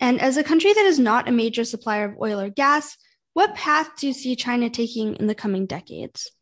And 0.00 0.20
as 0.20 0.36
a 0.36 0.44
country 0.44 0.72
that 0.72 0.84
is 0.84 0.98
not 0.98 1.28
a 1.28 1.32
major 1.32 1.64
supplier 1.64 2.06
of 2.06 2.18
oil 2.20 2.40
or 2.40 2.50
gas, 2.50 2.96
what 3.34 3.54
path 3.54 3.90
do 3.96 4.08
you 4.08 4.12
see 4.12 4.36
China 4.36 4.68
taking 4.68 5.14
in 5.14 5.26
the 5.28 5.34
coming 5.34 5.64
decades? 5.66 6.32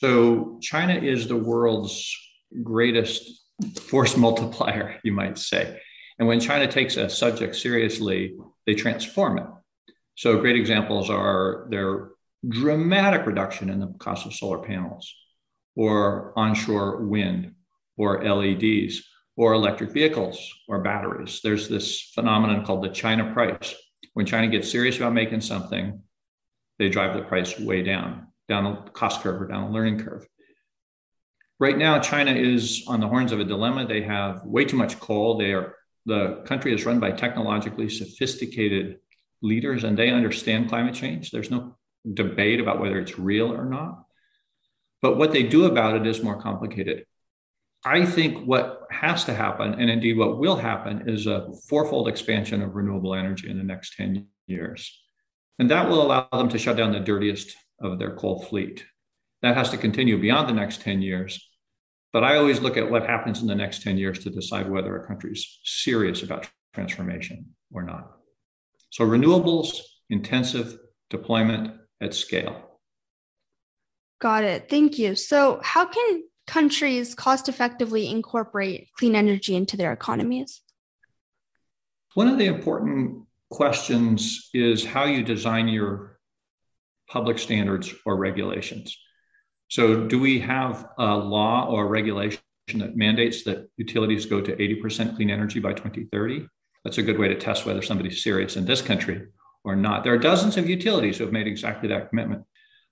So, 0.00 0.58
China 0.60 0.94
is 0.94 1.26
the 1.26 1.36
world's 1.36 2.14
greatest 2.62 3.42
force 3.80 4.16
multiplier, 4.26 5.00
you 5.02 5.12
might 5.12 5.38
say. 5.38 5.80
And 6.18 6.28
when 6.28 6.40
China 6.40 6.70
takes 6.70 6.96
a 6.96 7.08
subject 7.08 7.56
seriously, 7.56 8.36
they 8.66 8.74
transform 8.74 9.38
it. 9.38 9.46
So, 10.14 10.38
great 10.38 10.56
examples 10.56 11.08
are 11.08 11.66
their 11.70 12.10
dramatic 12.46 13.26
reduction 13.26 13.70
in 13.70 13.80
the 13.80 13.94
cost 13.98 14.26
of 14.26 14.34
solar 14.34 14.58
panels, 14.58 15.12
or 15.74 16.34
onshore 16.36 17.06
wind, 17.06 17.54
or 17.96 18.22
LEDs, 18.22 19.02
or 19.34 19.54
electric 19.54 19.90
vehicles, 19.92 20.38
or 20.68 20.82
batteries. 20.82 21.40
There's 21.42 21.68
this 21.68 22.02
phenomenon 22.14 22.66
called 22.66 22.84
the 22.84 22.90
China 22.90 23.32
price. 23.32 23.74
When 24.12 24.26
China 24.26 24.48
gets 24.48 24.70
serious 24.70 24.98
about 24.98 25.14
making 25.14 25.40
something, 25.40 26.02
they 26.78 26.90
drive 26.90 27.16
the 27.16 27.22
price 27.22 27.58
way 27.58 27.82
down 27.82 28.26
down 28.48 28.66
a 28.66 28.90
cost 28.90 29.22
curve 29.22 29.40
or 29.40 29.46
down 29.46 29.64
a 29.64 29.70
learning 29.70 29.98
curve. 29.98 30.26
Right 31.58 31.76
now, 31.76 31.98
China 31.98 32.32
is 32.32 32.84
on 32.86 33.00
the 33.00 33.08
horns 33.08 33.32
of 33.32 33.40
a 33.40 33.44
dilemma. 33.44 33.86
They 33.86 34.02
have 34.02 34.42
way 34.44 34.64
too 34.64 34.76
much 34.76 35.00
coal. 35.00 35.38
They 35.38 35.52
are 35.52 35.74
the 36.04 36.42
country 36.46 36.72
is 36.72 36.86
run 36.86 37.00
by 37.00 37.10
technologically 37.10 37.88
sophisticated 37.88 38.98
leaders, 39.42 39.82
and 39.84 39.98
they 39.98 40.10
understand 40.10 40.68
climate 40.68 40.94
change. 40.94 41.30
There's 41.30 41.50
no 41.50 41.76
debate 42.14 42.60
about 42.60 42.80
whether 42.80 42.98
it's 43.00 43.18
real 43.18 43.52
or 43.52 43.64
not. 43.64 44.04
But 45.02 45.16
what 45.16 45.32
they 45.32 45.42
do 45.42 45.66
about 45.66 45.96
it 45.96 46.06
is 46.06 46.22
more 46.22 46.40
complicated. 46.40 47.04
I 47.84 48.06
think 48.06 48.46
what 48.46 48.86
has 48.90 49.24
to 49.24 49.34
happen, 49.34 49.74
and 49.74 49.90
indeed 49.90 50.16
what 50.16 50.38
will 50.38 50.56
happen, 50.56 51.08
is 51.08 51.26
a 51.26 51.52
fourfold 51.68 52.08
expansion 52.08 52.62
of 52.62 52.74
renewable 52.74 53.14
energy 53.14 53.50
in 53.50 53.58
the 53.58 53.64
next 53.64 53.96
10 53.96 54.26
years. 54.46 55.00
And 55.58 55.70
that 55.70 55.88
will 55.88 56.02
allow 56.02 56.28
them 56.32 56.48
to 56.50 56.58
shut 56.58 56.76
down 56.76 56.92
the 56.92 57.00
dirtiest 57.00 57.56
of 57.80 57.98
their 57.98 58.14
coal 58.16 58.42
fleet. 58.42 58.84
That 59.42 59.56
has 59.56 59.70
to 59.70 59.76
continue 59.76 60.18
beyond 60.18 60.48
the 60.48 60.54
next 60.54 60.80
10 60.80 61.02
years. 61.02 61.48
But 62.12 62.24
I 62.24 62.36
always 62.36 62.60
look 62.60 62.76
at 62.76 62.90
what 62.90 63.06
happens 63.06 63.42
in 63.42 63.46
the 63.46 63.54
next 63.54 63.82
10 63.82 63.98
years 63.98 64.20
to 64.20 64.30
decide 64.30 64.70
whether 64.70 64.96
a 64.96 65.06
country 65.06 65.32
is 65.32 65.60
serious 65.64 66.22
about 66.22 66.48
transformation 66.74 67.54
or 67.72 67.82
not. 67.82 68.10
So, 68.90 69.04
renewables, 69.04 69.80
intensive 70.08 70.78
deployment 71.10 71.74
at 72.00 72.14
scale. 72.14 72.80
Got 74.20 74.44
it. 74.44 74.70
Thank 74.70 74.98
you. 74.98 75.14
So, 75.14 75.60
how 75.62 75.84
can 75.86 76.22
countries 76.46 77.14
cost 77.14 77.48
effectively 77.48 78.08
incorporate 78.08 78.88
clean 78.96 79.14
energy 79.14 79.54
into 79.54 79.76
their 79.76 79.92
economies? 79.92 80.62
One 82.14 82.28
of 82.28 82.38
the 82.38 82.46
important 82.46 83.24
questions 83.50 84.48
is 84.54 84.84
how 84.84 85.04
you 85.04 85.22
design 85.22 85.68
your 85.68 86.15
public 87.08 87.38
standards 87.38 87.92
or 88.04 88.16
regulations. 88.16 88.96
So, 89.68 90.06
do 90.06 90.20
we 90.20 90.38
have 90.40 90.88
a 90.98 91.16
law 91.16 91.66
or 91.68 91.88
regulation 91.88 92.40
that 92.74 92.96
mandates 92.96 93.42
that 93.44 93.68
utilities 93.76 94.26
go 94.26 94.40
to 94.40 94.56
80% 94.56 95.16
clean 95.16 95.30
energy 95.30 95.60
by 95.60 95.72
2030? 95.72 96.46
That's 96.84 96.98
a 96.98 97.02
good 97.02 97.18
way 97.18 97.28
to 97.28 97.34
test 97.34 97.66
whether 97.66 97.82
somebody's 97.82 98.22
serious 98.22 98.56
in 98.56 98.64
this 98.64 98.80
country 98.80 99.26
or 99.64 99.74
not. 99.74 100.04
There 100.04 100.14
are 100.14 100.18
dozens 100.18 100.56
of 100.56 100.68
utilities 100.68 101.18
who 101.18 101.24
have 101.24 101.32
made 101.32 101.48
exactly 101.48 101.88
that 101.88 102.10
commitment. 102.10 102.44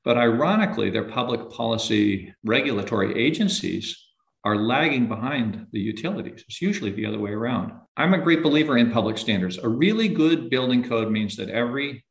But 0.05 0.19
ironically, 0.19 0.91
their 0.91 1.05
public 1.05 1.51
policy 1.51 2.35
regulatory 2.45 3.19
agencies 3.19 3.97
are 4.45 4.57
lagging 4.57 5.09
behind 5.09 5.67
the 5.73 5.81
utilities. 5.81 6.45
It's 6.47 6.61
usually 6.61 6.91
the 6.91 7.07
other 7.07 7.19
way 7.19 7.31
around. 7.31 7.73
I'm 7.97 8.13
a 8.13 8.19
great 8.19 8.43
believer 8.43 8.77
in 8.77 8.91
public 8.91 9.17
standards. 9.17 9.57
A 9.57 9.69
really 9.69 10.09
good 10.09 10.51
building 10.51 10.83
code 10.83 11.11
means 11.11 11.37
that 11.37 11.49
every 11.49 12.05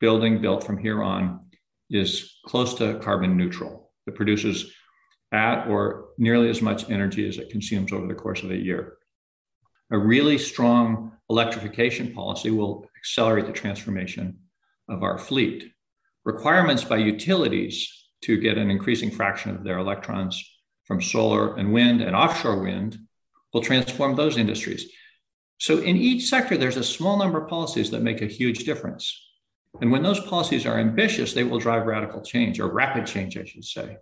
building 0.00 0.40
built 0.40 0.64
from 0.64 0.78
here 0.78 1.02
on 1.02 1.45
is 1.90 2.38
close 2.44 2.74
to 2.74 2.98
carbon 2.98 3.36
neutral. 3.36 3.92
It 4.06 4.14
produces 4.14 4.72
at 5.32 5.66
or 5.66 6.08
nearly 6.18 6.48
as 6.48 6.62
much 6.62 6.88
energy 6.90 7.28
as 7.28 7.38
it 7.38 7.50
consumes 7.50 7.92
over 7.92 8.06
the 8.06 8.14
course 8.14 8.42
of 8.42 8.50
a 8.50 8.56
year. 8.56 8.96
A 9.90 9.98
really 9.98 10.38
strong 10.38 11.12
electrification 11.28 12.12
policy 12.12 12.50
will 12.50 12.86
accelerate 12.98 13.46
the 13.46 13.52
transformation 13.52 14.38
of 14.88 15.02
our 15.02 15.18
fleet. 15.18 15.72
Requirements 16.24 16.84
by 16.84 16.96
utilities 16.96 17.92
to 18.22 18.36
get 18.36 18.58
an 18.58 18.70
increasing 18.70 19.10
fraction 19.10 19.54
of 19.54 19.64
their 19.64 19.78
electrons 19.78 20.42
from 20.84 21.02
solar 21.02 21.56
and 21.56 21.72
wind 21.72 22.00
and 22.00 22.14
offshore 22.14 22.62
wind 22.62 22.98
will 23.52 23.60
transform 23.60 24.14
those 24.14 24.36
industries. 24.36 24.90
So, 25.58 25.78
in 25.78 25.96
each 25.96 26.28
sector, 26.28 26.56
there's 26.56 26.76
a 26.76 26.84
small 26.84 27.16
number 27.18 27.42
of 27.42 27.48
policies 27.48 27.90
that 27.90 28.02
make 28.02 28.20
a 28.22 28.26
huge 28.26 28.64
difference. 28.64 29.25
And 29.80 29.90
when 29.90 30.02
those 30.02 30.20
policies 30.20 30.66
are 30.66 30.78
ambitious, 30.78 31.32
they 31.32 31.44
will 31.44 31.58
drive 31.58 31.86
radical 31.86 32.22
change 32.22 32.60
or 32.60 32.72
rapid 32.72 33.06
change, 33.06 33.36
I 33.36 33.44
should 33.44 33.64
say. 33.64 33.96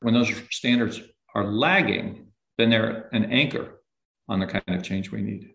When 0.00 0.14
those 0.14 0.32
standards 0.50 1.00
are 1.34 1.44
lagging, 1.44 2.26
then 2.58 2.70
they're 2.70 3.08
an 3.12 3.26
anchor 3.32 3.80
on 4.28 4.40
the 4.40 4.46
kind 4.46 4.64
of 4.68 4.82
change 4.82 5.10
we 5.10 5.22
need. 5.22 5.50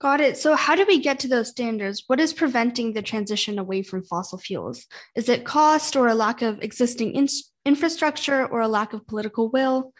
Got 0.00 0.20
it. 0.20 0.36
So, 0.36 0.54
how 0.54 0.74
do 0.74 0.84
we 0.86 1.00
get 1.00 1.20
to 1.20 1.28
those 1.28 1.48
standards? 1.48 2.04
What 2.08 2.20
is 2.20 2.32
preventing 2.34 2.92
the 2.92 3.00
transition 3.00 3.58
away 3.58 3.82
from 3.82 4.04
fossil 4.04 4.38
fuels? 4.38 4.84
Is 5.14 5.28
it 5.28 5.44
cost 5.46 5.96
or 5.96 6.08
a 6.08 6.14
lack 6.14 6.42
of 6.42 6.60
existing 6.62 7.14
in- 7.14 7.28
infrastructure 7.64 8.44
or 8.44 8.60
a 8.60 8.68
lack 8.68 8.92
of 8.92 9.06
political 9.06 9.50
will? 9.50 9.94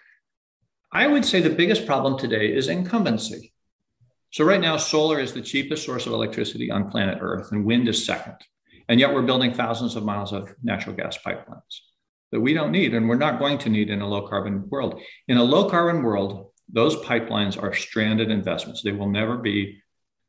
I 0.92 1.06
would 1.06 1.24
say 1.24 1.40
the 1.40 1.50
biggest 1.50 1.86
problem 1.86 2.18
today 2.18 2.54
is 2.54 2.68
incumbency. 2.68 3.53
So 4.34 4.42
right 4.42 4.60
now, 4.60 4.78
solar 4.78 5.20
is 5.20 5.32
the 5.32 5.40
cheapest 5.40 5.86
source 5.86 6.06
of 6.06 6.12
electricity 6.12 6.68
on 6.68 6.90
planet 6.90 7.18
Earth, 7.20 7.52
and 7.52 7.64
wind 7.64 7.86
is 7.86 8.04
second. 8.04 8.34
And 8.88 8.98
yet 8.98 9.14
we're 9.14 9.22
building 9.22 9.54
thousands 9.54 9.94
of 9.94 10.04
miles 10.04 10.32
of 10.32 10.52
natural 10.60 10.96
gas 10.96 11.16
pipelines 11.24 11.82
that 12.32 12.40
we 12.40 12.52
don't 12.52 12.72
need 12.72 12.94
and 12.94 13.08
we're 13.08 13.14
not 13.14 13.38
going 13.38 13.58
to 13.58 13.68
need 13.68 13.90
in 13.90 14.00
a 14.00 14.08
low 14.08 14.26
carbon 14.26 14.68
world. 14.68 15.00
In 15.28 15.36
a 15.36 15.44
low 15.44 15.70
carbon 15.70 16.02
world, 16.02 16.50
those 16.68 16.96
pipelines 16.96 17.62
are 17.62 17.72
stranded 17.72 18.28
investments. 18.28 18.82
They 18.82 18.90
will 18.90 19.08
never 19.08 19.38
be 19.38 19.80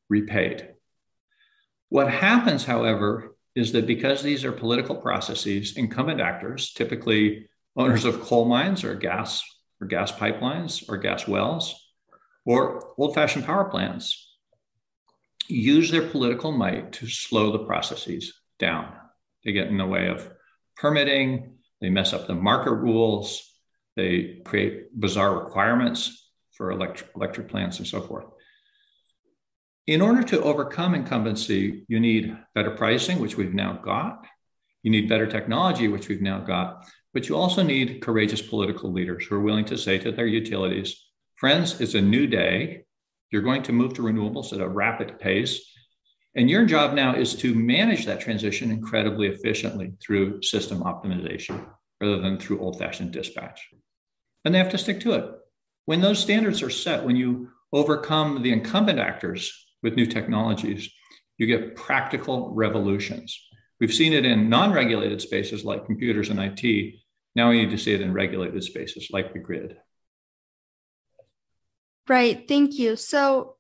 repaid. 0.07 0.75
What 1.89 2.11
happens, 2.11 2.63
however, 2.63 3.35
is 3.55 3.71
that 3.71 3.87
because 3.87 4.21
these 4.21 4.45
are 4.45 4.51
political 4.51 4.97
processes, 4.97 5.77
incumbent 5.77 6.21
actors, 6.21 6.73
typically 6.73 7.49
owners 7.75 8.05
of 8.05 8.21
coal 8.21 8.45
mines 8.45 8.83
or 8.83 8.93
gas 8.93 9.41
or 9.81 9.87
gas 9.87 10.11
pipelines 10.11 10.87
or 10.87 10.97
gas 10.97 11.27
wells, 11.27 11.84
or 12.45 12.93
old 12.97 13.15
fashioned 13.15 13.45
power 13.45 13.65
plants 13.65 14.33
use 15.47 15.91
their 15.91 16.07
political 16.07 16.51
might 16.51 16.93
to 16.93 17.07
slow 17.07 17.51
the 17.51 17.65
processes 17.65 18.33
down. 18.59 18.91
They 19.43 19.51
get 19.51 19.67
in 19.67 19.77
the 19.77 19.85
way 19.85 20.07
of 20.07 20.31
permitting, 20.77 21.57
they 21.81 21.89
mess 21.89 22.13
up 22.13 22.27
the 22.27 22.35
market 22.35 22.73
rules, 22.73 23.51
they 23.95 24.41
create 24.43 24.99
bizarre 24.99 25.43
requirements 25.43 26.31
for 26.51 26.71
electric, 26.71 27.11
electric 27.15 27.49
plants 27.49 27.79
and 27.79 27.87
so 27.87 28.01
forth. 28.01 28.25
In 29.87 30.01
order 30.01 30.23
to 30.23 30.41
overcome 30.41 30.95
incumbency, 30.95 31.85
you 31.87 31.99
need 31.99 32.35
better 32.55 32.71
pricing, 32.71 33.19
which 33.19 33.37
we've 33.37 33.53
now 33.53 33.73
got. 33.73 34.25
You 34.81 34.89
need 34.89 35.07
better 35.07 35.27
technology, 35.27 35.87
which 35.87 36.07
we've 36.07 36.21
now 36.21 36.39
got. 36.39 36.85
But 37.13 37.29
you 37.29 37.35
also 37.35 37.61
need 37.61 38.01
courageous 38.01 38.41
political 38.41 38.91
leaders 38.91 39.25
who 39.25 39.35
are 39.35 39.41
willing 39.41 39.65
to 39.65 39.77
say 39.77 39.99
to 39.99 40.11
their 40.11 40.25
utilities, 40.25 41.04
friends, 41.35 41.79
it's 41.81 41.93
a 41.93 42.01
new 42.01 42.27
day. 42.27 42.85
You're 43.31 43.41
going 43.41 43.63
to 43.63 43.73
move 43.73 43.93
to 43.95 44.01
renewables 44.01 44.53
at 44.53 44.61
a 44.61 44.67
rapid 44.67 45.19
pace. 45.19 45.71
And 46.35 46.49
your 46.49 46.65
job 46.65 46.93
now 46.93 47.15
is 47.15 47.35
to 47.35 47.55
manage 47.55 48.05
that 48.05 48.19
transition 48.19 48.71
incredibly 48.71 49.27
efficiently 49.27 49.93
through 50.05 50.41
system 50.41 50.81
optimization 50.83 51.65
rather 52.01 52.19
than 52.19 52.37
through 52.37 52.59
old 52.59 52.77
fashioned 52.77 53.11
dispatch. 53.11 53.61
And 54.43 54.53
they 54.53 54.59
have 54.59 54.69
to 54.69 54.77
stick 54.77 54.99
to 55.01 55.13
it. 55.13 55.29
When 55.85 56.01
those 56.01 56.19
standards 56.19 56.61
are 56.61 56.69
set, 56.69 57.05
when 57.05 57.15
you 57.15 57.49
overcome 57.71 58.41
the 58.41 58.51
incumbent 58.51 58.99
actors 58.99 59.51
with 59.81 59.95
new 59.95 60.05
technologies, 60.05 60.89
you 61.37 61.47
get 61.47 61.75
practical 61.75 62.53
revolutions. 62.53 63.37
We've 63.79 63.93
seen 63.93 64.13
it 64.13 64.25
in 64.25 64.49
non 64.49 64.71
regulated 64.71 65.21
spaces 65.21 65.65
like 65.65 65.85
computers 65.85 66.29
and 66.29 66.39
IT. 66.39 66.95
Now 67.35 67.49
we 67.49 67.61
need 67.61 67.71
to 67.71 67.77
see 67.77 67.93
it 67.93 68.01
in 68.01 68.13
regulated 68.13 68.63
spaces 68.63 69.09
like 69.11 69.33
the 69.33 69.39
grid. 69.39 69.77
Right. 72.07 72.47
Thank 72.47 72.77
you. 72.77 72.95
So, 72.95 73.55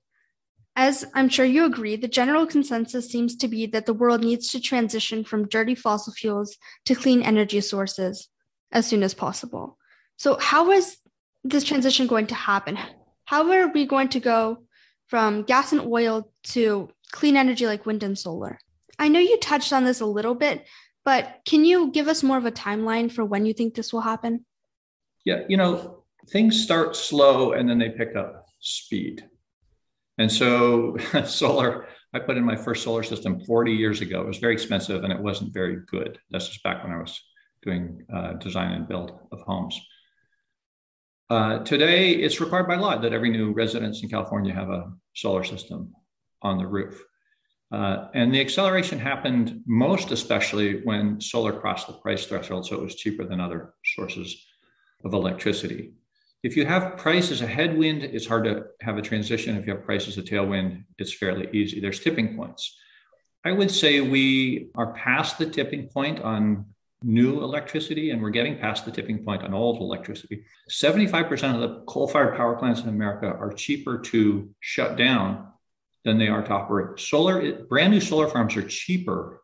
as 0.75 1.05
I'm 1.13 1.29
sure 1.29 1.45
you 1.45 1.65
agree, 1.65 1.95
the 1.95 2.07
general 2.07 2.45
consensus 2.45 3.09
seems 3.09 3.35
to 3.37 3.47
be 3.47 3.65
that 3.67 3.85
the 3.85 3.93
world 3.93 4.21
needs 4.23 4.49
to 4.49 4.59
transition 4.59 5.23
from 5.23 5.47
dirty 5.47 5.73
fossil 5.73 6.13
fuels 6.13 6.57
to 6.83 6.95
clean 6.95 7.21
energy 7.21 7.61
sources 7.61 8.27
as 8.71 8.85
soon 8.85 9.01
as 9.01 9.13
possible. 9.13 9.77
So, 10.17 10.37
how 10.39 10.71
is 10.71 10.97
this 11.43 11.63
transition 11.63 12.07
going 12.07 12.27
to 12.27 12.35
happen? 12.35 12.77
How 13.25 13.49
are 13.51 13.67
we 13.67 13.85
going 13.85 14.09
to 14.09 14.19
go 14.19 14.65
from 15.07 15.43
gas 15.43 15.71
and 15.71 15.81
oil 15.81 16.31
to 16.43 16.89
clean 17.11 17.37
energy 17.37 17.65
like 17.65 17.85
wind 17.85 18.03
and 18.03 18.17
solar? 18.17 18.59
I 18.99 19.07
know 19.07 19.19
you 19.19 19.37
touched 19.39 19.73
on 19.73 19.85
this 19.85 20.01
a 20.01 20.05
little 20.05 20.35
bit, 20.35 20.65
but 21.03 21.41
can 21.45 21.65
you 21.65 21.91
give 21.91 22.07
us 22.07 22.23
more 22.23 22.37
of 22.37 22.45
a 22.45 22.51
timeline 22.51 23.11
for 23.11 23.25
when 23.25 23.45
you 23.45 23.53
think 23.53 23.73
this 23.73 23.91
will 23.91 24.01
happen? 24.01 24.45
Yeah, 25.23 25.43
you 25.47 25.57
know, 25.57 26.03
things 26.29 26.61
start 26.61 26.95
slow 26.95 27.53
and 27.53 27.69
then 27.69 27.77
they 27.77 27.89
pick 27.89 28.15
up 28.15 28.45
speed. 28.59 29.25
And 30.17 30.31
so 30.31 30.97
solar, 31.25 31.87
I 32.13 32.19
put 32.19 32.37
in 32.37 32.43
my 32.43 32.55
first 32.55 32.83
solar 32.83 33.03
system 33.03 33.39
40 33.41 33.73
years 33.73 34.01
ago. 34.01 34.21
It 34.21 34.27
was 34.27 34.37
very 34.37 34.53
expensive 34.53 35.03
and 35.03 35.11
it 35.11 35.19
wasn't 35.19 35.53
very 35.53 35.77
good. 35.87 36.19
That's 36.31 36.47
just 36.47 36.63
back 36.63 36.83
when 36.83 36.93
I 36.93 36.99
was 36.99 37.19
doing 37.61 38.05
uh, 38.13 38.33
design 38.33 38.71
and 38.71 38.87
build 38.87 39.19
of 39.31 39.41
homes. 39.41 39.79
Uh, 41.29 41.59
today, 41.59 42.11
it's 42.11 42.39
required 42.39 42.67
by 42.67 42.75
law 42.75 42.97
that 42.97 43.13
every 43.13 43.31
new 43.31 43.51
residence 43.51 44.03
in 44.03 44.09
California 44.09 44.53
have 44.53 44.69
a 44.69 44.93
solar 45.15 45.43
system 45.43 45.91
on 46.43 46.59
the 46.59 46.67
roof. 46.67 47.03
Uh, 47.71 48.07
and 48.13 48.33
the 48.33 48.39
acceleration 48.39 48.99
happened 48.99 49.61
most 49.65 50.11
especially 50.11 50.81
when 50.83 51.19
solar 51.19 51.51
crossed 51.51 51.87
the 51.87 51.93
price 51.93 52.25
threshold, 52.25 52.67
so 52.67 52.75
it 52.75 52.81
was 52.81 52.95
cheaper 52.95 53.25
than 53.25 53.41
other 53.41 53.73
sources 53.83 54.45
of 55.03 55.13
electricity. 55.13 55.93
If 56.45 56.55
you 56.55 56.63
have 56.67 56.97
price 56.97 57.31
as 57.31 57.41
a 57.41 57.47
headwind, 57.47 58.03
it's 58.03 58.27
hard 58.27 58.43
to 58.43 58.65
have 58.81 58.99
a 58.99 59.01
transition. 59.01 59.57
If 59.57 59.65
you 59.65 59.73
have 59.73 59.83
price 59.83 60.07
as 60.07 60.19
a 60.19 60.21
tailwind, 60.21 60.83
it's 60.99 61.11
fairly 61.11 61.49
easy. 61.51 61.79
There's 61.79 61.99
tipping 61.99 62.37
points. 62.37 62.77
I 63.43 63.51
would 63.51 63.71
say 63.71 63.99
we 63.99 64.69
are 64.75 64.93
past 64.93 65.39
the 65.39 65.47
tipping 65.47 65.87
point 65.87 66.19
on 66.19 66.67
new 67.01 67.41
electricity 67.41 68.11
and 68.11 68.21
we're 68.21 68.29
getting 68.29 68.59
past 68.59 68.85
the 68.85 68.91
tipping 68.91 69.25
point 69.25 69.41
on 69.41 69.55
old 69.55 69.81
electricity. 69.81 70.43
75% 70.69 71.55
of 71.55 71.61
the 71.61 71.83
coal 71.87 72.07
fired 72.07 72.37
power 72.37 72.55
plants 72.57 72.81
in 72.81 72.89
America 72.89 73.25
are 73.25 73.51
cheaper 73.51 73.97
to 74.01 74.47
shut 74.59 74.97
down 74.97 75.47
than 76.03 76.19
they 76.19 76.27
are 76.27 76.43
to 76.43 76.51
operate. 76.51 76.99
Solar, 76.99 77.63
brand 77.63 77.91
new 77.91 77.99
solar 77.99 78.27
farms 78.27 78.55
are 78.55 78.67
cheaper 78.67 79.41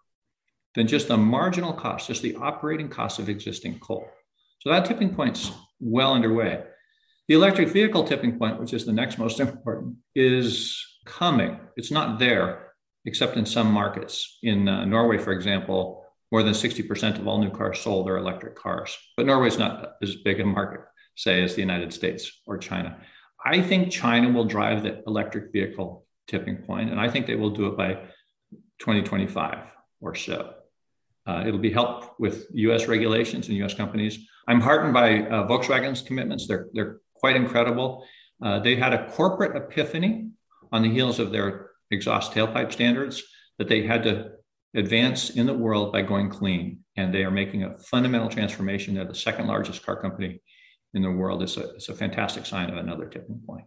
than 0.76 0.86
just 0.86 1.08
the 1.08 1.18
marginal 1.18 1.74
cost, 1.74 2.10
just 2.10 2.22
the 2.22 2.36
operating 2.36 2.90
cost 2.90 3.18
of 3.18 3.28
existing 3.28 3.80
coal. 3.80 4.08
So 4.60 4.70
that 4.70 4.86
tipping 4.86 5.16
point's 5.16 5.52
well 5.80 6.14
underway. 6.14 6.66
The 7.32 7.38
electric 7.38 7.70
vehicle 7.70 8.04
tipping 8.04 8.38
point, 8.38 8.60
which 8.60 8.74
is 8.74 8.86
the 8.86 8.92
next 8.92 9.18
most 9.18 9.40
important, 9.40 9.96
is 10.14 10.86
coming. 11.06 11.58
It's 11.78 11.90
not 11.90 12.20
there, 12.20 12.74
except 13.06 13.38
in 13.38 13.46
some 13.46 13.72
markets. 13.72 14.38
In 14.44 14.68
uh, 14.68 14.84
Norway, 14.84 15.18
for 15.18 15.32
example, 15.32 16.04
more 16.30 16.44
than 16.44 16.52
60% 16.52 17.20
of 17.20 17.30
all 17.30 17.40
new 17.40 17.50
cars 17.50 17.80
sold 17.80 18.10
are 18.10 18.18
electric 18.18 18.58
cars. 18.58 18.98
But 19.16 19.28
Norway's 19.28 19.58
not 19.58 19.94
as 20.04 20.18
big 20.18 20.42
a 20.42 20.46
market, 20.46 20.82
say, 21.16 21.42
as 21.42 21.56
the 21.56 21.62
United 21.62 21.94
States 21.94 22.30
or 22.46 22.58
China. 22.58 22.98
I 23.46 23.62
think 23.62 23.94
China 23.94 24.30
will 24.30 24.44
drive 24.44 24.84
the 24.84 25.02
electric 25.08 25.54
vehicle 25.54 26.06
tipping 26.28 26.58
point, 26.58 26.90
and 26.90 27.00
I 27.00 27.10
think 27.10 27.28
they 27.28 27.36
will 27.36 27.52
do 27.52 27.68
it 27.68 27.78
by 27.78 27.94
2025 28.80 29.58
or 30.02 30.16
so. 30.16 30.56
Uh, 31.26 31.46
it'll 31.48 31.60
be 31.60 31.72
helped 31.72 32.20
with 32.20 32.48
US 32.56 32.88
regulations 32.88 33.48
and 33.48 33.56
US 33.64 33.74
companies. 33.74 34.20
I'm 34.50 34.60
heartened 34.60 34.94
by 34.94 35.22
uh, 35.22 35.48
Volkswagen's 35.48 36.02
commitments. 36.02 36.46
They're, 36.46 36.68
they're 36.74 37.01
quite 37.22 37.38
incredible. 37.38 38.06
Uh, 38.44 38.60
they 38.60 38.76
had 38.76 38.94
a 38.94 39.10
corporate 39.12 39.56
epiphany 39.56 40.32
on 40.72 40.82
the 40.82 40.92
heels 40.92 41.20
of 41.20 41.32
their 41.32 41.70
exhaust 41.92 42.34
tailpipe 42.34 42.74
standards 42.74 43.24
that 43.58 43.70
they 43.70 43.84
had 43.84 44.04
to 44.04 44.32
advance 44.74 45.30
in 45.30 45.46
the 45.46 45.54
world 45.54 45.94
by 45.94 46.02
going 46.02 46.30
clean. 46.30 46.80
And 46.98 47.14
they 47.14 47.24
are 47.24 47.32
making 47.32 47.64
a 47.64 47.78
fundamental 47.78 48.28
transformation. 48.28 48.96
They're 48.96 49.06
the 49.06 49.16
second 49.16 49.48
largest 49.48 49.86
car 49.86 50.02
company 50.02 50.42
in 50.94 51.04
the 51.04 51.12
world. 51.12 51.44
It's 51.44 51.58
a, 51.58 51.70
it's 51.76 51.90
a 51.90 51.96
fantastic 51.96 52.46
sign 52.46 52.70
of 52.70 52.78
another 52.78 53.06
tipping 53.06 53.42
point. 53.46 53.66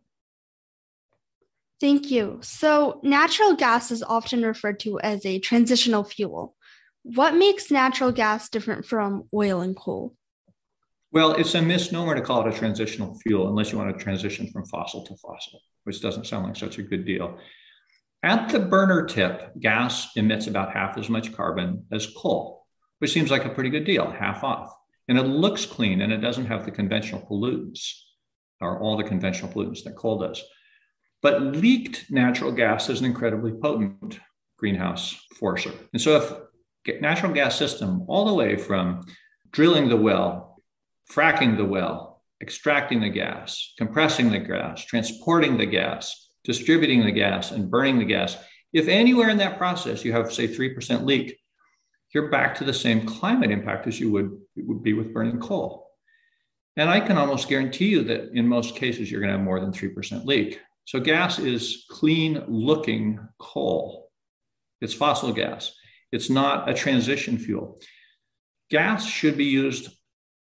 Thank 1.81 2.11
you. 2.11 2.39
So, 2.43 3.01
natural 3.03 3.55
gas 3.55 3.91
is 3.91 4.03
often 4.03 4.43
referred 4.43 4.81
to 4.81 5.01
as 5.01 5.27
a 5.27 5.39
transitional 5.39 6.05
fuel. 6.05 6.55
What 7.03 7.35
makes 7.35 7.71
natural 7.71 8.13
gas 8.13 8.49
different 8.49 8.87
from 8.87 9.29
oil 9.35 9.61
and 9.61 9.77
coal? 9.77 10.15
Well, 11.15 11.35
it's 11.35 11.55
a 11.55 11.63
misnomer 11.63 12.17
to 12.17 12.21
call 12.21 12.45
it 12.45 12.53
a 12.53 12.59
transitional 12.59 13.17
fuel 13.21 13.49
unless 13.49 13.71
you 13.71 13.79
want 13.79 13.97
to 13.97 14.03
transition 14.03 14.51
from 14.51 14.67
fossil 14.67 15.07
to 15.07 15.15
fossil, 15.15 15.61
which 15.85 16.03
doesn't 16.03 16.27
sound 16.27 16.45
like 16.45 16.57
such 16.57 16.79
a 16.79 16.83
good 16.83 17.07
deal. 17.07 17.39
At 18.25 18.49
the 18.49 18.59
burner 18.59 19.07
tip, 19.07 19.53
gas 19.61 20.09
emits 20.17 20.49
about 20.49 20.73
half 20.73 20.99
as 20.99 21.09
much 21.09 21.33
carbon 21.33 21.87
as 21.93 22.09
coal, 22.17 22.67
which 22.99 23.13
seems 23.13 23.31
like 23.31 23.45
a 23.45 23.49
pretty 23.51 23.71
good 23.71 23.85
deal, 23.85 24.11
half 24.11 24.43
off. 24.43 24.75
And 25.07 25.17
it 25.17 25.23
looks 25.23 25.67
clean 25.67 26.01
and 26.01 26.13
it 26.13 26.17
doesn't 26.17 26.47
have 26.47 26.65
the 26.65 26.73
conventional 26.73 27.25
pollutants 27.31 27.93
or 28.61 28.81
all 28.81 28.97
the 28.97 29.05
conventional 29.05 29.53
pollutants 29.53 29.85
that 29.85 29.95
coal 29.95 30.19
does. 30.19 30.43
But 31.23 31.43
leaked 31.43 32.11
natural 32.11 32.51
gas 32.51 32.91
is 32.91 32.99
an 32.99 33.07
incredibly 33.07 33.53
potent 33.53 34.19
greenhouse 34.59 35.15
forcer. 35.39 35.71
And 35.93 36.03
so 36.03 36.17
if 36.17 37.01
natural 37.01 37.33
gas 37.33 37.57
system 37.57 38.05
all 38.09 38.25
the 38.25 38.35
way 38.35 38.57
from 38.57 39.07
drilling 39.53 39.89
the 39.89 39.97
well, 39.97 40.54
fracking 41.11 41.57
the 41.57 41.65
well, 41.65 42.23
extracting 42.43 43.01
the 43.01 43.09
gas, 43.09 43.73
compressing 43.79 44.31
the 44.31 44.39
gas, 44.39 44.85
transporting 44.85 45.57
the 45.57 45.67
gas, 45.67 46.29
distributing 46.45 47.05
the 47.05 47.13
gas 47.13 47.51
and 47.51 47.71
burning 47.71 47.99
the 47.99 48.05
gas. 48.05 48.37
If 48.73 48.89
anywhere 48.89 49.29
in 49.29 49.39
that 49.39 49.59
process 49.59 50.05
you 50.05 50.13
have, 50.13 50.33
say, 50.33 50.49
3% 50.49 51.05
leak, 51.05 51.39
you're 52.13 52.31
back 52.31 52.55
to 52.57 52.65
the 52.65 52.75
same 52.75 53.07
climate 53.07 53.51
impact 53.51 53.87
as 53.87 53.99
you 53.99 54.11
would, 54.13 54.39
would 54.57 54.83
be 54.83 54.93
with 54.93 55.13
burning 55.13 55.41
coal. 55.41 55.91
And 56.77 56.91
I 56.91 57.01
can 57.01 57.17
almost 57.19 57.49
guarantee 57.49 57.89
you 57.89 58.03
that 58.05 58.37
in 58.37 58.49
most 58.49 58.77
cases, 58.77 59.11
you're 59.11 59.21
going 59.21 59.33
to 59.33 59.39
have 59.39 59.45
more 59.45 59.61
than 59.61 59.73
3% 59.73 60.25
leak. 60.25 60.61
So 60.87 61.01
gas 61.01 61.39
is 61.39 61.87
clean 61.91 62.43
looking 62.47 63.21
coal. 63.39 64.11
It's 64.81 64.95
fossil 64.95 65.33
gas. 65.33 65.73
It's 66.13 66.31
not 66.31 66.69
a 66.69 66.75
transition 66.75 67.39
fuel. 67.39 67.81
Gas 68.71 69.07
should 69.07 69.37
be 69.37 69.45
used 69.45 69.89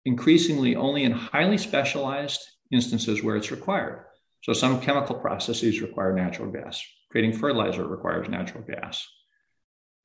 increasingly 0.10 0.76
only 0.76 1.04
in 1.04 1.12
highly 1.12 1.58
specialized 1.58 2.42
instances 2.72 3.24
where 3.24 3.36
it's 3.36 3.52
required. 3.52 4.06
So 4.42 4.54
some 4.54 4.82
chemical 4.82 5.16
processes 5.16 5.82
require 5.82 6.14
natural 6.14 6.52
gas. 6.52 6.84
Creating 7.12 7.34
fertilizer 7.34 7.86
requires 7.88 8.28
natural 8.28 8.64
gas. 8.64 9.08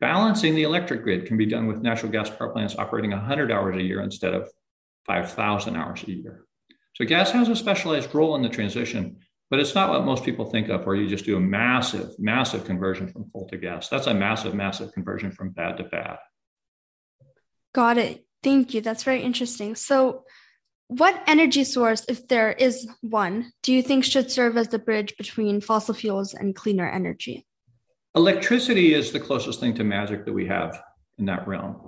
Balancing 0.01 0.55
the 0.55 0.65
electric 0.65 1.03
grid 1.03 1.25
can 1.25 1.39
be 1.39 1.47
done 1.47 1.67
with 1.67 1.81
natural 1.81 2.13
gas 2.13 2.29
power 2.29 2.51
plants 2.51 2.77
operating 2.77 3.13
100 3.13 3.51
hours 3.51 3.77
a 3.77 3.83
year 3.83 4.03
instead 4.03 4.35
of 4.35 4.51
5,000 5.07 5.75
hours 5.75 6.03
a 6.03 6.11
year. 6.11 6.45
So 6.97 7.07
gas 7.07 7.31
has 7.31 7.49
a 7.49 7.57
specialized 7.57 8.15
role 8.15 8.37
in 8.37 8.43
the 8.43 8.51
transition, 8.51 9.17
but 9.49 9.59
it's 9.59 9.75
not 9.75 9.89
what 9.89 10.05
most 10.05 10.23
people 10.23 10.45
think 10.45 10.69
of 10.69 10.85
where 10.85 10.97
you 10.97 11.09
just 11.09 11.25
do 11.25 11.39
a 11.39 11.41
massive, 11.41 12.11
massive 12.19 12.67
conversion 12.67 13.09
from 13.09 13.31
coal 13.33 13.49
to 13.49 13.57
gas. 13.57 13.89
That's 13.89 14.07
a 14.07 14.13
massive, 14.13 14.55
massive 14.55 14.93
conversion 14.93 15.31
from 15.31 15.51
bad 15.51 15.79
to 15.79 15.85
bad. 15.85 16.19
Got 17.73 17.97
it. 17.97 18.24
Thank 18.45 18.75
you. 18.75 18.83
That's 18.83 19.03
very 19.03 19.23
interesting. 19.23 19.75
So 19.75 20.25
what 20.89 21.23
energy 21.27 21.65
source, 21.65 22.05
if 22.09 22.29
there 22.29 22.53
is 22.53 22.87
one, 23.01 23.53
do 23.63 23.73
you 23.73 23.83
think 23.83 24.05
should 24.05 24.31
serve 24.31 24.59
as 24.59 24.69
the 24.69 24.79
bridge 24.79 25.17
between 25.17 25.63
fossil 25.63 25.95
fuels 25.95 26.35
and 26.35 26.55
cleaner 26.55 26.89
energy? 26.89 27.47
Electricity 28.15 28.95
is 28.95 29.11
the 29.11 29.19
closest 29.19 29.61
thing 29.61 29.75
to 29.75 29.83
magic 29.83 30.25
that 30.27 30.33
we 30.33 30.47
have 30.47 30.81
in 31.19 31.25
that 31.25 31.49
realm. 31.49 31.81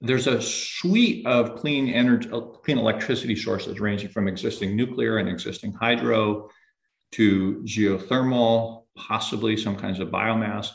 There's 0.00 0.26
a 0.26 0.40
suite 0.40 1.26
of 1.26 1.56
clean 1.56 1.88
energy, 1.88 2.30
clean 2.64 2.78
electricity 2.78 3.34
sources 3.34 3.80
ranging 3.80 4.10
from 4.10 4.28
existing 4.28 4.76
nuclear 4.76 5.18
and 5.18 5.28
existing 5.28 5.72
hydro 5.72 6.48
to 7.12 7.62
geothermal 7.64 8.84
possibly 8.96 9.56
some 9.56 9.76
kinds 9.76 10.00
of 10.00 10.08
biomass, 10.08 10.68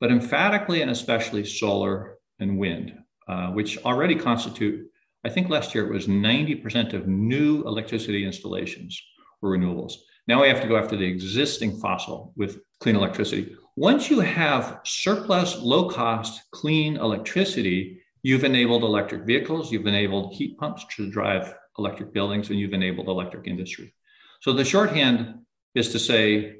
but 0.00 0.10
emphatically 0.10 0.80
and 0.80 0.90
especially 0.90 1.44
solar 1.44 2.18
and 2.38 2.58
wind, 2.58 2.94
uh, 3.28 3.48
which 3.48 3.78
already 3.84 4.14
constitute, 4.14 4.88
I 5.24 5.28
think 5.28 5.48
last 5.48 5.74
year 5.74 5.86
it 5.86 5.92
was 5.92 6.06
90% 6.06 6.94
of 6.94 7.06
new 7.06 7.62
electricity 7.62 8.24
installations 8.24 9.00
were 9.42 9.56
renewables. 9.56 9.94
Now 10.26 10.42
we 10.42 10.48
have 10.48 10.62
to 10.62 10.68
go 10.68 10.76
after 10.76 10.96
the 10.96 11.06
existing 11.06 11.78
fossil 11.78 12.32
with 12.36 12.60
clean 12.80 12.96
electricity. 12.96 13.56
Once 13.76 14.10
you 14.10 14.20
have 14.20 14.80
surplus, 14.84 15.56
low 15.58 15.88
cost, 15.88 16.42
clean 16.50 16.96
electricity, 16.96 18.00
you've 18.22 18.44
enabled 18.44 18.82
electric 18.82 19.22
vehicles, 19.24 19.70
you've 19.70 19.86
enabled 19.86 20.34
heat 20.34 20.58
pumps 20.58 20.84
to 20.96 21.10
drive 21.10 21.54
electric 21.78 22.12
buildings, 22.12 22.50
and 22.50 22.58
you've 22.58 22.72
enabled 22.72 23.08
electric 23.08 23.46
industry. 23.46 23.94
So 24.40 24.52
the 24.52 24.64
shorthand 24.64 25.34
is 25.74 25.92
to 25.92 25.98
say, 25.98 26.56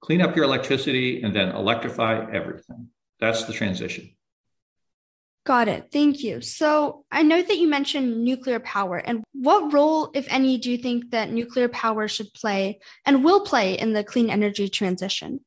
clean 0.00 0.20
up 0.20 0.34
your 0.34 0.44
electricity 0.44 1.22
and 1.22 1.34
then 1.34 1.50
electrify 1.50 2.26
everything. 2.32 2.88
That's 3.20 3.44
the 3.44 3.52
transition. 3.52 4.15
Got 5.46 5.68
it. 5.68 5.90
Thank 5.92 6.24
you. 6.24 6.40
So 6.40 7.04
I 7.12 7.22
know 7.22 7.40
that 7.40 7.56
you 7.56 7.68
mentioned 7.68 8.24
nuclear 8.24 8.58
power. 8.58 8.96
And 8.96 9.22
what 9.32 9.72
role, 9.72 10.10
if 10.12 10.26
any, 10.28 10.58
do 10.58 10.72
you 10.72 10.76
think 10.76 11.12
that 11.12 11.30
nuclear 11.30 11.68
power 11.68 12.08
should 12.08 12.34
play 12.34 12.80
and 13.04 13.22
will 13.22 13.42
play 13.42 13.78
in 13.78 13.92
the 13.92 14.02
clean 14.02 14.28
energy 14.28 14.68
transition? 14.68 15.38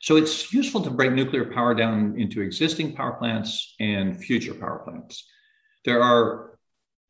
So 0.00 0.14
it's 0.14 0.52
useful 0.52 0.80
to 0.82 0.90
break 0.90 1.10
nuclear 1.10 1.52
power 1.52 1.74
down 1.74 2.14
into 2.20 2.40
existing 2.40 2.94
power 2.94 3.14
plants 3.14 3.74
and 3.80 4.16
future 4.16 4.54
power 4.54 4.82
plants. 4.84 5.26
There 5.84 6.00
are 6.00 6.56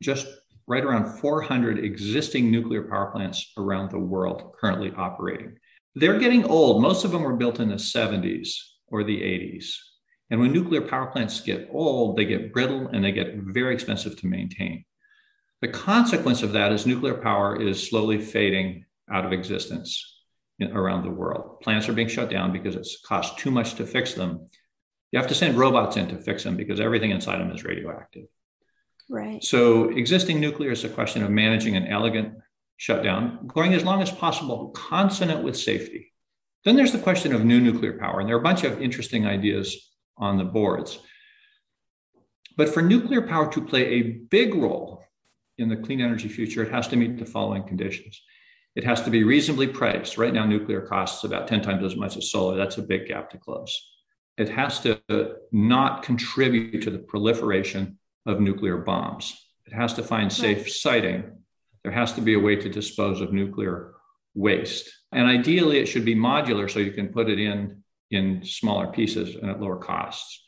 just 0.01 0.25
right 0.65 0.83
around 0.83 1.19
400 1.19 1.77
existing 1.85 2.49
nuclear 2.49 2.81
power 2.81 3.11
plants 3.11 3.53
around 3.57 3.91
the 3.91 3.99
world 3.99 4.53
currently 4.59 4.91
operating. 4.97 5.55
They're 5.93 6.17
getting 6.17 6.45
old. 6.45 6.81
Most 6.81 7.05
of 7.05 7.11
them 7.11 7.21
were 7.21 7.35
built 7.35 7.59
in 7.59 7.69
the 7.69 7.75
70s 7.75 8.55
or 8.87 9.03
the 9.03 9.21
80s. 9.21 9.75
And 10.31 10.39
when 10.39 10.53
nuclear 10.53 10.81
power 10.81 11.07
plants 11.07 11.41
get 11.41 11.69
old, 11.71 12.17
they 12.17 12.23
get 12.23 12.53
brittle 12.53 12.87
and 12.87 13.03
they 13.03 13.11
get 13.11 13.35
very 13.35 13.73
expensive 13.73 14.17
to 14.21 14.27
maintain. 14.27 14.85
The 15.61 15.67
consequence 15.67 16.41
of 16.41 16.53
that 16.53 16.71
is 16.71 16.87
nuclear 16.87 17.15
power 17.15 17.61
is 17.61 17.87
slowly 17.87 18.19
fading 18.19 18.85
out 19.11 19.25
of 19.25 19.33
existence 19.33 20.19
around 20.61 21.03
the 21.03 21.11
world. 21.11 21.59
Plants 21.59 21.89
are 21.89 21.93
being 21.93 22.07
shut 22.07 22.29
down 22.29 22.53
because 22.53 22.75
it's 22.75 23.01
cost 23.05 23.37
too 23.37 23.51
much 23.51 23.75
to 23.75 23.85
fix 23.85 24.13
them. 24.13 24.47
You 25.11 25.19
have 25.19 25.27
to 25.27 25.35
send 25.35 25.57
robots 25.57 25.97
in 25.97 26.07
to 26.07 26.17
fix 26.17 26.43
them 26.43 26.55
because 26.55 26.79
everything 26.79 27.11
inside 27.11 27.39
them 27.39 27.51
is 27.51 27.65
radioactive. 27.65 28.25
Right. 29.09 29.43
So 29.43 29.89
existing 29.89 30.39
nuclear 30.39 30.71
is 30.71 30.85
a 30.85 30.89
question 30.89 31.23
of 31.23 31.29
managing 31.29 31.75
an 31.75 31.87
elegant 31.87 32.35
shutdown, 32.77 33.47
going 33.47 33.73
as 33.73 33.83
long 33.83 34.01
as 34.01 34.09
possible, 34.09 34.69
consonant 34.69 35.43
with 35.43 35.57
safety. 35.57 36.13
Then 36.63 36.77
there's 36.77 36.93
the 36.93 36.99
question 36.99 37.33
of 37.33 37.43
new 37.43 37.59
nuclear 37.59 37.97
power, 37.99 38.21
and 38.21 38.29
there 38.29 38.37
are 38.37 38.39
a 38.39 38.43
bunch 38.43 38.63
of 38.63 38.81
interesting 38.81 39.25
ideas 39.25 39.90
on 40.17 40.37
the 40.37 40.43
boards. 40.43 40.99
But 42.57 42.69
for 42.69 42.81
nuclear 42.81 43.21
power 43.21 43.51
to 43.51 43.65
play 43.65 43.85
a 43.85 44.01
big 44.29 44.53
role 44.53 45.03
in 45.57 45.69
the 45.69 45.77
clean 45.77 46.01
energy 46.01 46.27
future, 46.27 46.63
it 46.63 46.71
has 46.71 46.87
to 46.89 46.95
meet 46.95 47.17
the 47.17 47.25
following 47.25 47.63
conditions. 47.63 48.21
It 48.75 48.83
has 48.83 49.01
to 49.03 49.09
be 49.09 49.23
reasonably 49.23 49.67
priced. 49.67 50.17
Right 50.17 50.33
now, 50.33 50.45
nuclear 50.45 50.81
costs 50.81 51.23
about 51.23 51.47
10 51.47 51.61
times 51.61 51.83
as 51.83 51.95
much 51.95 52.17
as 52.17 52.31
solar. 52.31 52.55
That's 52.55 52.77
a 52.77 52.83
big 52.83 53.07
gap 53.07 53.29
to 53.31 53.37
close. 53.37 53.89
It 54.37 54.49
has 54.49 54.79
to 54.81 55.01
not 55.51 56.03
contribute 56.03 56.81
to 56.83 56.89
the 56.89 56.99
proliferation 56.99 57.99
of 58.25 58.39
nuclear 58.39 58.77
bombs. 58.77 59.35
It 59.65 59.73
has 59.73 59.93
to 59.95 60.03
find 60.03 60.31
safe 60.31 60.71
siting. 60.71 61.31
There 61.83 61.91
has 61.91 62.13
to 62.13 62.21
be 62.21 62.33
a 62.35 62.39
way 62.39 62.55
to 62.55 62.69
dispose 62.69 63.21
of 63.21 63.33
nuclear 63.33 63.93
waste. 64.33 64.89
And 65.11 65.27
ideally, 65.27 65.79
it 65.79 65.87
should 65.87 66.05
be 66.05 66.15
modular 66.15 66.69
so 66.69 66.79
you 66.79 66.91
can 66.91 67.09
put 67.09 67.29
it 67.29 67.39
in 67.39 67.80
in 68.11 68.43
smaller 68.45 68.87
pieces 68.87 69.35
and 69.35 69.49
at 69.49 69.59
lower 69.59 69.77
costs. 69.77 70.43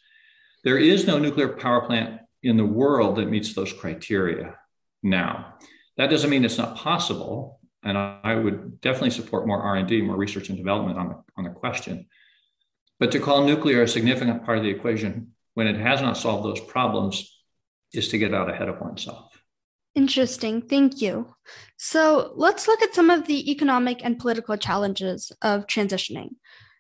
There 0.64 0.78
is 0.78 1.08
no 1.08 1.18
nuclear 1.18 1.50
power 1.50 1.86
plant 1.86 2.22
in 2.42 2.58
the 2.58 2.66
world 2.66 3.16
that 3.18 3.30
meets 3.30 3.54
those 3.54 3.74
criteria 3.74 4.56
now. 5.02 5.56
That 5.98 6.10
doesn't 6.10 6.30
mean 6.30 6.46
it's 6.46 6.58
not 6.58 6.76
possible 6.76 7.60
and 7.84 7.98
I 7.98 8.36
would 8.36 8.80
definitely 8.82 9.12
support 9.12 9.46
more 9.46 9.62
R&D, 9.62 10.02
more 10.02 10.16
research 10.16 10.50
and 10.50 10.58
development 10.58 10.98
on 10.98 11.10
the, 11.10 11.24
on 11.38 11.44
the 11.44 11.50
question. 11.50 12.08
But 13.00 13.12
to 13.12 13.20
call 13.20 13.44
nuclear 13.44 13.82
a 13.82 13.88
significant 13.88 14.46
part 14.46 14.58
of 14.58 14.64
the 14.64 14.70
equation 14.70 15.34
when 15.54 15.68
it 15.68 15.76
has 15.76 16.02
not 16.02 16.18
solved 16.18 16.46
those 16.46 16.62
problems 16.62 17.42
is 17.92 18.08
to 18.10 18.18
get 18.18 18.34
out 18.34 18.50
ahead 18.50 18.70
of 18.70 18.80
oneself. 18.80 19.38
Interesting. 19.96 20.62
Thank 20.62 21.02
you. 21.02 21.36
So 21.78 22.32
let's 22.36 22.68
look 22.68 22.82
at 22.82 22.96
some 22.96 23.10
of 23.10 23.28
the 23.28 23.52
economic 23.52 24.04
and 24.04 24.18
political 24.18 24.58
challenges 24.58 25.32
of 25.42 25.68
transitioning. 25.68 26.30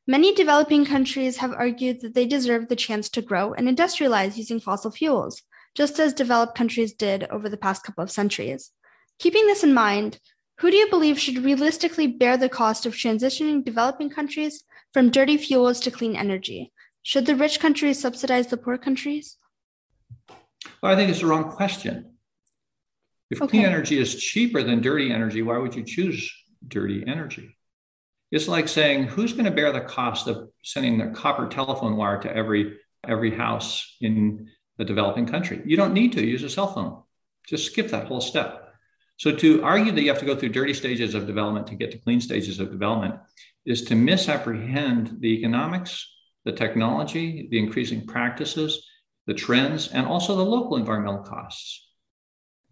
Many 0.05 0.35
developing 0.35 0.85
countries 0.85 1.37
have 1.37 1.53
argued 1.53 2.01
that 2.01 2.13
they 2.13 2.25
deserve 2.25 2.67
the 2.67 2.75
chance 2.75 3.07
to 3.09 3.21
grow 3.21 3.53
and 3.53 3.69
industrialize 3.69 4.35
using 4.35 4.59
fossil 4.59 4.91
fuels, 4.91 5.43
just 5.75 5.97
as 5.97 6.13
developed 6.13 6.57
countries 6.57 6.93
did 6.93 7.23
over 7.29 7.47
the 7.47 7.55
past 7.55 7.83
couple 7.83 8.03
of 8.03 8.11
centuries. 8.11 8.71
Keeping 9.17 9.47
this 9.47 9.63
in 9.63 9.73
mind, 9.73 10.19
who 10.59 10.69
do 10.69 10.75
you 10.75 10.89
believe 10.89 11.17
should 11.17 11.45
realistically 11.45 12.07
bear 12.07 12.35
the 12.35 12.49
cost 12.49 12.85
of 12.85 12.93
transitioning 12.93 13.63
developing 13.63 14.09
countries 14.09 14.65
from 14.91 15.09
dirty 15.09 15.37
fuels 15.37 15.79
to 15.79 15.91
clean 15.91 16.17
energy? 16.17 16.73
Should 17.01 17.25
the 17.25 17.35
rich 17.35 17.61
countries 17.61 17.99
subsidize 17.99 18.47
the 18.47 18.57
poor 18.57 18.77
countries? 18.77 19.37
Well, 20.81 20.91
I 20.91 20.95
think 20.97 21.11
it's 21.11 21.21
the 21.21 21.27
wrong 21.27 21.49
question. 21.49 22.17
If 23.31 23.41
okay. 23.41 23.49
clean 23.49 23.65
energy 23.65 23.97
is 23.97 24.21
cheaper 24.21 24.63
than 24.63 24.81
dirty 24.81 25.13
energy, 25.13 25.41
why 25.41 25.57
would 25.57 25.75
you 25.75 25.83
choose 25.83 26.29
dirty 26.67 27.03
energy? 27.07 27.57
It's 28.33 28.47
like 28.47 28.67
saying, 28.67 29.03
who's 29.03 29.33
going 29.33 29.45
to 29.45 29.51
bear 29.51 29.71
the 29.71 29.81
cost 29.81 30.25
of 30.25 30.49
sending 30.63 30.97
the 30.97 31.13
copper 31.13 31.47
telephone 31.47 31.95
wire 31.97 32.19
to 32.23 32.35
every 32.35 32.79
every 33.07 33.29
house 33.29 33.95
in 34.01 34.49
the 34.79 34.83
developing 34.83 35.27
country? 35.27 35.61
You 35.65 35.77
don't 35.77 35.93
need 35.93 36.13
to 36.13 36.25
use 36.25 36.41
a 36.41 36.49
cell 36.49 36.73
phone. 36.73 37.03
Just 37.47 37.67
skip 37.67 37.89
that 37.89 38.07
whole 38.07 38.21
step. 38.21 38.73
So 39.17 39.31
to 39.35 39.63
argue 39.63 39.91
that 39.91 40.01
you 40.01 40.09
have 40.09 40.17
to 40.17 40.25
go 40.25 40.35
through 40.35 40.49
dirty 40.49 40.73
stages 40.73 41.13
of 41.13 41.27
development 41.27 41.67
to 41.67 41.75
get 41.75 41.91
to 41.91 41.99
clean 41.99 42.19
stages 42.19 42.59
of 42.59 42.71
development 42.71 43.19
is 43.67 43.83
to 43.83 43.95
misapprehend 43.95 45.17
the 45.19 45.37
economics, 45.37 46.11
the 46.43 46.53
technology, 46.53 47.47
the 47.51 47.59
increasing 47.59 48.07
practices, 48.07 48.83
the 49.27 49.35
trends, 49.35 49.89
and 49.89 50.07
also 50.07 50.35
the 50.35 50.43
local 50.43 50.77
environmental 50.77 51.21
costs. 51.21 51.87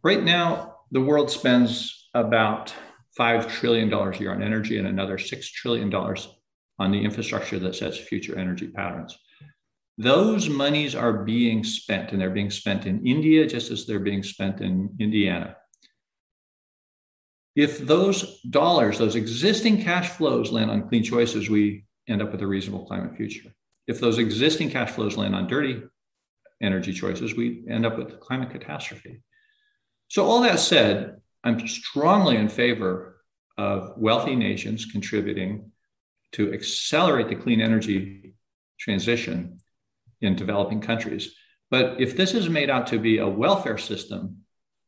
Right 0.02 0.24
now, 0.24 0.78
the 0.90 1.02
world 1.02 1.30
spends 1.30 2.10
about 2.16 2.74
$5 3.20 3.50
trillion 3.50 3.92
a 3.92 4.18
year 4.18 4.34
on 4.34 4.42
energy 4.42 4.78
and 4.78 4.88
another 4.88 5.18
$6 5.18 5.52
trillion 5.52 5.94
on 6.80 6.92
the 6.92 7.04
infrastructure 7.04 7.60
that 7.60 7.76
sets 7.76 7.98
future 7.98 8.38
energy 8.38 8.68
patterns. 8.68 9.18
Those 9.98 10.50
monies 10.50 10.96
are 10.96 11.24
being 11.24 11.64
spent, 11.64 12.12
and 12.12 12.22
they're 12.22 12.30
being 12.30 12.50
spent 12.50 12.86
in 12.86 13.06
India 13.06 13.46
just 13.46 13.70
as 13.70 13.86
they're 13.86 14.00
being 14.00 14.24
spent 14.24 14.62
in 14.62 14.96
Indiana. 15.00 15.58
If 17.56 17.80
those 17.80 18.42
dollars, 18.50 18.98
those 18.98 19.16
existing 19.16 19.84
cash 19.84 20.10
flows 20.10 20.52
land 20.52 20.72
on 20.72 20.88
clean 20.88 21.04
choices, 21.04 21.50
we 21.50 21.84
end 22.08 22.22
up 22.22 22.32
with 22.32 22.42
a 22.42 22.48
reasonable 22.48 22.86
climate 22.86 23.16
future. 23.18 23.54
If 23.88 24.00
those 24.00 24.18
existing 24.18 24.72
cash 24.72 24.92
flows 24.92 25.18
land 25.18 25.36
on 25.36 25.48
dirty 25.48 25.84
energy 26.62 26.94
choices, 26.94 27.36
we 27.36 27.64
end 27.70 27.86
up 27.86 27.98
with 27.98 28.20
climate 28.22 28.52
catastrophe. 28.52 29.22
So, 30.08 30.26
all 30.26 30.42
that 30.42 30.60
said, 30.60 31.22
I'm 31.44 31.68
strongly 31.68 32.38
in 32.38 32.50
favor 32.50 33.22
of 33.58 33.94
wealthy 33.98 34.36
nations 34.36 34.86
contributing 34.86 35.72
to 36.34 36.54
accelerate 36.54 37.30
the 37.30 37.36
clean 37.36 37.62
energy 37.62 38.34
transition 38.80 39.60
in 40.22 40.36
developing 40.36 40.82
countries. 40.82 41.36
But 41.70 42.00
if 42.00 42.16
this 42.16 42.34
is 42.34 42.50
made 42.50 42.70
out 42.70 42.88
to 42.88 43.00
be 43.00 43.18
a 43.18 43.28
welfare 43.28 43.78
system 43.78 44.42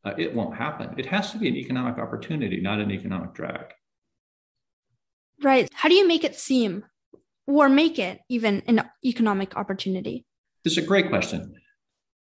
uh, 0.05 0.13
it 0.17 0.33
won't 0.33 0.55
happen. 0.55 0.93
It 0.97 1.05
has 1.07 1.31
to 1.31 1.37
be 1.37 1.47
an 1.47 1.55
economic 1.55 1.97
opportunity, 1.97 2.59
not 2.59 2.79
an 2.79 2.91
economic 2.91 3.33
drag. 3.33 3.73
Right. 5.41 5.69
How 5.73 5.89
do 5.89 5.95
you 5.95 6.07
make 6.07 6.23
it 6.23 6.35
seem 6.35 6.85
or 7.47 7.69
make 7.69 7.99
it 7.99 8.19
even 8.29 8.63
an 8.67 8.83
economic 9.03 9.55
opportunity? 9.55 10.25
This 10.63 10.77
is 10.77 10.83
a 10.83 10.87
great 10.87 11.09
question. 11.09 11.55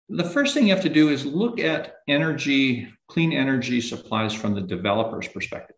The 0.08 0.24
first 0.24 0.54
thing 0.54 0.66
you 0.66 0.74
have 0.74 0.82
to 0.84 0.88
do 0.88 1.10
is 1.10 1.26
look 1.26 1.60
at 1.60 1.96
energy, 2.08 2.88
clean 3.08 3.32
energy 3.32 3.80
supplies 3.80 4.32
from 4.32 4.54
the 4.54 4.62
developer's 4.62 5.28
perspective. 5.28 5.76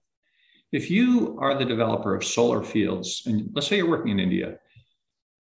If 0.73 0.89
you 0.89 1.37
are 1.41 1.59
the 1.59 1.65
developer 1.65 2.15
of 2.15 2.25
solar 2.25 2.63
fields, 2.63 3.23
and 3.27 3.51
let's 3.55 3.67
say 3.67 3.79
you're 3.79 3.91
working 3.91 4.13
in 4.13 4.21
India, 4.21 4.59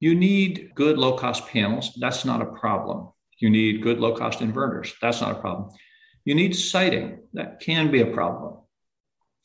you 0.00 0.16
need 0.16 0.72
good 0.74 0.98
low 0.98 1.16
cost 1.16 1.46
panels. 1.46 1.96
That's 2.00 2.24
not 2.24 2.42
a 2.42 2.46
problem. 2.46 3.10
You 3.38 3.48
need 3.48 3.82
good 3.82 4.00
low 4.00 4.16
cost 4.16 4.40
inverters. 4.40 4.92
That's 5.00 5.20
not 5.20 5.36
a 5.36 5.40
problem. 5.40 5.70
You 6.24 6.34
need 6.34 6.56
siting. 6.56 7.20
That 7.34 7.60
can 7.60 7.92
be 7.92 8.00
a 8.00 8.06
problem. 8.06 8.58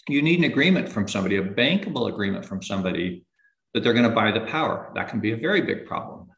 You 0.10 0.22
need 0.22 0.40
an 0.40 0.46
agreement 0.46 0.90
from 0.90 1.08
somebody, 1.08 1.38
a 1.38 1.44
bankable 1.44 2.10
agreement 2.12 2.46
from 2.46 2.64
somebody 2.64 3.26
that 3.74 3.84
they're 3.84 3.94
going 3.94 4.10
to 4.10 4.16
buy 4.16 4.32
the 4.32 4.42
power. 4.42 4.92
That 4.96 5.10
can 5.10 5.20
be 5.20 5.34
a 5.34 5.38
very 5.38 5.62
big 5.62 5.86
problem. 5.86 6.30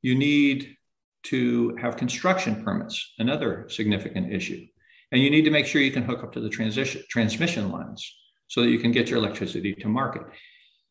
You 0.00 0.14
need 0.14 0.76
to 1.24 1.76
have 1.80 1.96
construction 1.96 2.62
permits, 2.62 3.14
another 3.18 3.66
significant 3.68 4.32
issue. 4.32 4.66
And 5.12 5.22
you 5.22 5.30
need 5.30 5.44
to 5.44 5.50
make 5.50 5.66
sure 5.66 5.80
you 5.80 5.90
can 5.90 6.02
hook 6.02 6.22
up 6.22 6.32
to 6.32 6.40
the 6.40 6.48
transition, 6.48 7.02
transmission 7.08 7.70
lines 7.70 8.16
so 8.48 8.62
that 8.62 8.70
you 8.70 8.78
can 8.78 8.92
get 8.92 9.08
your 9.08 9.18
electricity 9.18 9.74
to 9.74 9.88
market. 9.88 10.22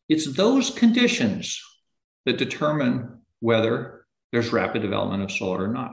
It's 0.08 0.32
those 0.34 0.70
conditions 0.70 1.60
that 2.26 2.38
determine 2.38 3.20
whether 3.40 4.06
there's 4.32 4.52
rapid 4.52 4.82
development 4.82 5.22
of 5.22 5.30
solar 5.30 5.64
or 5.64 5.68
not. 5.68 5.92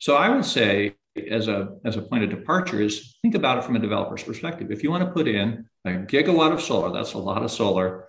So 0.00 0.16
I 0.16 0.28
would 0.28 0.44
say, 0.44 0.96
as 1.30 1.48
a, 1.48 1.76
as 1.84 1.96
a 1.96 2.02
point 2.02 2.24
of 2.24 2.30
departure, 2.30 2.80
is 2.80 3.16
think 3.22 3.34
about 3.34 3.58
it 3.58 3.64
from 3.64 3.76
a 3.76 3.78
developer's 3.78 4.22
perspective. 4.22 4.70
If 4.70 4.82
you 4.82 4.90
want 4.90 5.04
to 5.04 5.10
put 5.10 5.28
in 5.28 5.66
a 5.84 5.90
gigawatt 5.90 6.52
of 6.52 6.60
solar, 6.60 6.92
that's 6.92 7.12
a 7.12 7.18
lot 7.18 7.42
of 7.42 7.50
solar. 7.50 8.08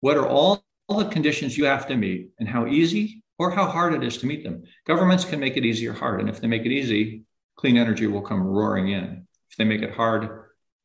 What 0.00 0.16
are 0.16 0.26
all, 0.26 0.64
all 0.88 0.98
the 0.98 1.10
conditions 1.10 1.58
you 1.58 1.66
have 1.66 1.86
to 1.88 1.96
meet 1.96 2.30
and 2.38 2.48
how 2.48 2.66
easy 2.66 3.22
or 3.40 3.50
how 3.50 3.64
hard 3.64 3.94
it 3.94 4.04
is 4.04 4.18
to 4.18 4.26
meet 4.26 4.44
them? 4.44 4.64
Governments 4.86 5.24
can 5.24 5.40
make 5.40 5.56
it 5.56 5.64
easy 5.64 5.88
or 5.88 5.94
hard. 5.94 6.20
And 6.20 6.28
if 6.28 6.42
they 6.42 6.46
make 6.46 6.66
it 6.66 6.72
easy, 6.72 7.22
clean 7.56 7.78
energy 7.78 8.06
will 8.06 8.20
come 8.20 8.42
roaring 8.42 8.88
in. 8.88 9.26
If 9.50 9.56
they 9.56 9.64
make 9.64 9.80
it 9.80 9.94
hard, 9.94 10.28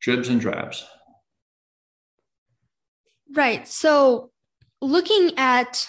dribs 0.00 0.30
and 0.30 0.40
drabs. 0.40 0.82
Right. 3.30 3.68
So, 3.68 4.30
looking 4.80 5.32
at 5.36 5.86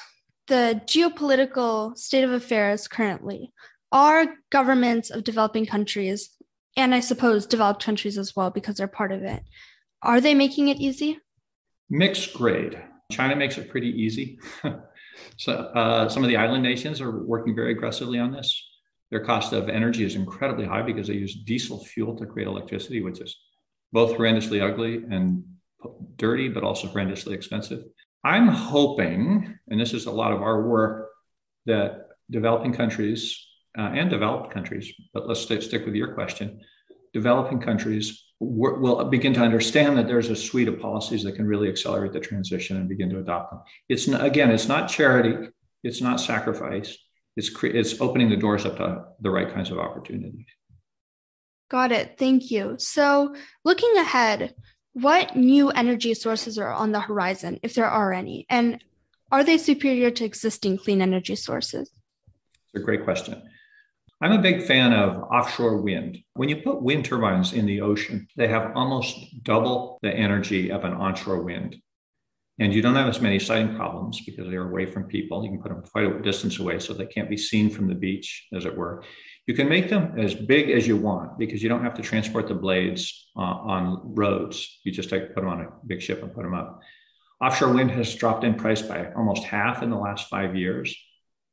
the 0.47 0.81
geopolitical 0.85 1.97
state 1.97 2.25
of 2.25 2.31
affairs 2.31 2.89
currently, 2.89 3.53
are 3.93 4.35
governments 4.49 5.09
of 5.09 5.23
developing 5.23 5.65
countries, 5.65 6.31
and 6.75 6.93
I 6.93 6.99
suppose 6.99 7.45
developed 7.45 7.85
countries 7.85 8.17
as 8.17 8.35
well, 8.35 8.49
because 8.49 8.75
they're 8.75 8.89
part 8.89 9.13
of 9.13 9.23
it, 9.23 9.41
are 10.01 10.19
they 10.19 10.35
making 10.35 10.67
it 10.67 10.81
easy? 10.81 11.17
Mixed 11.89 12.33
grade. 12.33 12.77
China 13.09 13.37
makes 13.37 13.57
it 13.57 13.69
pretty 13.69 13.89
easy. 13.89 14.37
so, 15.37 15.53
uh, 15.53 16.09
some 16.09 16.23
of 16.23 16.29
the 16.29 16.37
island 16.37 16.63
nations 16.63 17.01
are 17.01 17.23
working 17.23 17.55
very 17.55 17.71
aggressively 17.71 18.19
on 18.19 18.31
this. 18.31 18.63
Their 19.11 19.23
cost 19.23 19.53
of 19.53 19.69
energy 19.69 20.03
is 20.03 20.15
incredibly 20.15 20.65
high 20.65 20.81
because 20.81 21.07
they 21.07 21.13
use 21.13 21.35
diesel 21.35 21.83
fuel 21.83 22.15
to 22.17 22.25
create 22.25 22.47
electricity, 22.47 23.01
which 23.01 23.19
is 23.21 23.35
both 23.91 24.17
horrendously 24.17 24.61
ugly 24.61 24.95
and 25.09 25.43
dirty, 26.17 26.49
but 26.49 26.63
also 26.63 26.87
horrendously 26.87 27.33
expensive. 27.33 27.83
I'm 28.23 28.47
hoping, 28.47 29.57
and 29.69 29.79
this 29.79 29.93
is 29.93 30.05
a 30.05 30.11
lot 30.11 30.33
of 30.33 30.41
our 30.41 30.67
work, 30.67 31.09
that 31.65 32.07
developing 32.29 32.73
countries 32.73 33.47
uh, 33.77 33.91
and 33.93 34.09
developed 34.09 34.51
countries, 34.51 34.91
but 35.13 35.27
let's 35.27 35.41
stay, 35.41 35.59
stick 35.61 35.85
with 35.85 35.95
your 35.95 36.13
question, 36.13 36.59
developing 37.21 37.59
countries 37.59 38.05
will 38.39 39.03
begin 39.05 39.33
to 39.33 39.41
understand 39.41 39.97
that 39.97 40.07
there's 40.07 40.29
a 40.29 40.35
suite 40.35 40.67
of 40.67 40.79
policies 40.79 41.23
that 41.23 41.35
can 41.35 41.47
really 41.47 41.67
accelerate 41.67 42.13
the 42.13 42.19
transition 42.19 42.77
and 42.77 42.87
begin 42.87 43.09
to 43.09 43.19
adopt 43.19 43.49
them. 43.51 43.61
It's 43.89 44.07
not, 44.07 44.23
again, 44.23 44.51
it's 44.51 44.67
not 44.67 44.87
charity, 44.87 45.49
it's 45.83 46.01
not 46.01 46.19
sacrifice. 46.19 46.95
It's, 47.35 47.49
cre- 47.49 47.77
it's 47.79 47.99
opening 47.99 48.29
the 48.29 48.35
doors 48.35 48.65
up 48.65 48.77
to 48.77 49.05
the 49.19 49.31
right 49.31 49.51
kinds 49.53 49.71
of 49.71 49.79
opportunities. 49.79 50.45
Got 51.69 51.91
it. 51.91 52.15
Thank 52.17 52.51
you. 52.51 52.75
So, 52.77 53.35
looking 53.65 53.95
ahead, 53.97 54.53
what 54.93 55.35
new 55.35 55.69
energy 55.69 56.13
sources 56.13 56.57
are 56.57 56.71
on 56.71 56.91
the 56.91 56.99
horizon, 56.99 57.59
if 57.63 57.73
there 57.73 57.89
are 57.89 58.13
any? 58.13 58.45
And 58.49 58.83
are 59.31 59.43
they 59.43 59.57
superior 59.57 60.11
to 60.11 60.25
existing 60.25 60.77
clean 60.77 61.01
energy 61.01 61.35
sources? 61.35 61.91
It's 62.73 62.81
a 62.81 62.85
great 62.85 63.03
question. 63.03 63.41
I'm 64.19 64.31
a 64.31 64.41
big 64.41 64.63
fan 64.63 64.93
of 64.93 65.21
offshore 65.31 65.77
wind. 65.77 66.17
When 66.33 66.49
you 66.49 66.55
put 66.55 66.81
wind 66.81 67.05
turbines 67.05 67.53
in 67.53 67.67
the 67.67 67.81
ocean, 67.81 68.27
they 68.35 68.47
have 68.47 68.71
almost 68.75 69.43
double 69.43 69.99
the 70.01 70.11
energy 70.11 70.71
of 70.71 70.83
an 70.85 70.93
onshore 70.93 71.43
wind. 71.43 71.75
And 72.57 72.73
you 72.73 72.81
don't 72.81 72.95
have 72.95 73.07
as 73.07 73.21
many 73.21 73.37
siting 73.37 73.75
problems 73.75 74.19
because 74.25 74.49
they're 74.49 74.67
away 74.67 74.87
from 74.87 75.03
people. 75.03 75.43
You 75.43 75.51
can 75.51 75.61
put 75.61 75.69
them 75.69 75.83
quite 75.83 76.05
a 76.05 76.19
distance 76.19 76.57
away 76.57 76.79
so 76.79 76.93
they 76.93 77.05
can't 77.05 77.29
be 77.29 77.37
seen 77.37 77.69
from 77.69 77.87
the 77.87 77.93
beach, 77.93 78.47
as 78.55 78.65
it 78.65 78.75
were. 78.75 79.03
You 79.45 79.53
can 79.53 79.69
make 79.69 79.87
them 79.87 80.19
as 80.19 80.33
big 80.33 80.71
as 80.71 80.87
you 80.87 80.97
want 80.97 81.37
because 81.37 81.61
you 81.61 81.69
don't 81.69 81.83
have 81.83 81.93
to 81.93 82.01
transport 82.01 82.47
the 82.47 82.55
blades 82.55 83.29
uh, 83.37 83.41
on 83.41 84.15
roads. 84.15 84.79
You 84.83 84.91
just 84.91 85.11
put 85.11 85.35
them 85.35 85.47
on 85.47 85.61
a 85.61 85.67
big 85.85 86.01
ship 86.01 86.23
and 86.23 86.33
put 86.33 86.41
them 86.41 86.55
up. 86.55 86.79
Offshore 87.39 87.71
wind 87.71 87.91
has 87.91 88.15
dropped 88.15 88.43
in 88.43 88.55
price 88.55 88.81
by 88.81 89.11
almost 89.13 89.43
half 89.43 89.83
in 89.83 89.91
the 89.91 89.95
last 89.95 90.27
five 90.27 90.55
years. 90.55 90.97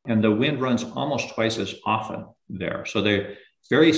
And 0.07 0.25
the 0.25 0.31
wind 0.31 0.63
runs 0.63 0.83
almost 0.83 1.35
twice 1.35 1.59
as 1.59 1.75
often 1.85 2.25
there. 2.49 2.85
So 2.87 3.03
they're 3.03 3.37
very 3.71 3.93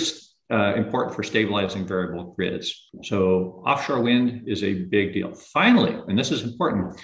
uh, 0.51 0.75
important 0.77 1.15
for 1.15 1.23
stabilizing 1.23 1.87
variable 1.87 2.35
grids. 2.37 2.89
So 3.03 3.63
offshore 3.67 4.01
wind 4.01 4.45
is 4.47 4.63
a 4.63 4.85
big 4.85 5.13
deal. 5.13 5.35
Finally, 5.35 5.99
and 6.09 6.19
this 6.19 6.31
is 6.31 6.43
important, 6.43 7.01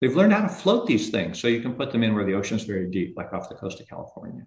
they've 0.00 0.14
learned 0.14 0.32
how 0.32 0.42
to 0.42 0.48
float 0.48 0.86
these 0.86 1.10
things 1.10 1.40
so 1.40 1.48
you 1.48 1.60
can 1.60 1.74
put 1.74 1.92
them 1.92 2.02
in 2.02 2.14
where 2.14 2.24
the 2.24 2.34
ocean's 2.34 2.64
very 2.64 2.90
deep, 2.90 3.14
like 3.16 3.32
off 3.32 3.48
the 3.48 3.56
coast 3.56 3.80
of 3.80 3.88
California. 3.88 4.46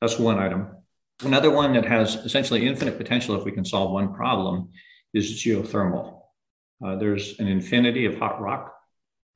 That's 0.00 0.18
one 0.18 0.38
item. 0.38 0.76
Another 1.24 1.50
one 1.50 1.72
that 1.74 1.84
has 1.84 2.16
essentially 2.16 2.66
infinite 2.66 2.98
potential 2.98 3.36
if 3.36 3.44
we 3.44 3.52
can 3.52 3.64
solve 3.64 3.92
one 3.92 4.12
problem 4.12 4.70
is 5.14 5.42
geothermal. 5.42 6.20
Uh, 6.84 6.96
there's 6.96 7.38
an 7.38 7.46
infinity 7.46 8.06
of 8.06 8.18
hot 8.18 8.40
rock, 8.40 8.74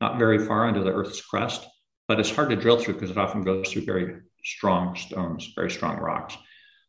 not 0.01 0.19
very 0.19 0.45
far 0.45 0.67
under 0.67 0.83
the 0.83 0.93
Earth's 0.93 1.21
crust, 1.21 1.67
but 2.09 2.19
it's 2.19 2.31
hard 2.31 2.51
to 2.51 2.57
drill 2.57 2.79
through 2.79 2.95
because 2.95 3.11
it 3.11 3.19
often 3.19 3.43
goes 3.43 3.71
through 3.71 3.85
very 3.85 4.21
strong 4.47 4.97
stones, 4.97 5.53
very 5.55 5.71
strong 5.71 5.99
rocks. 5.99 6.37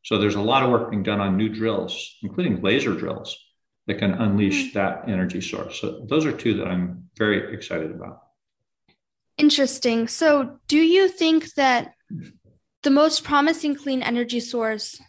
So 0.04 0.18
there's 0.18 0.36
a 0.36 0.42
lot 0.42 0.64
of 0.64 0.70
work 0.70 0.90
being 0.90 1.04
done 1.04 1.20
on 1.20 1.36
new 1.36 1.50
drills, 1.50 2.18
including 2.22 2.62
laser 2.62 2.94
drills, 2.94 3.36
that 3.88 3.98
can 3.98 4.14
unleash 4.14 4.72
hmm. 4.72 4.78
that 4.78 5.10
energy 5.10 5.42
source. 5.42 5.82
So 5.82 6.06
those 6.08 6.26
are 6.26 6.32
two 6.32 6.56
that 6.58 6.68
I'm 6.68 7.10
very 7.18 7.54
excited 7.54 7.92
about. 7.92 8.22
Interesting. 9.38 10.08
So 10.08 10.60
do 10.68 10.78
you 10.78 11.08
think 11.08 11.54
that 11.56 11.94
the 12.84 12.92
most 12.92 13.24
promising 13.24 13.76
clean 13.76 14.02
energy 14.02 14.40
source 14.40 15.00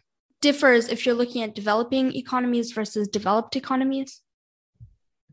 differs 0.41 0.89
if 0.89 1.05
you're 1.05 1.15
looking 1.15 1.43
at 1.43 1.55
developing 1.55 2.15
economies 2.15 2.73
versus 2.73 3.09
developed 3.09 3.57
economies? 3.57 4.21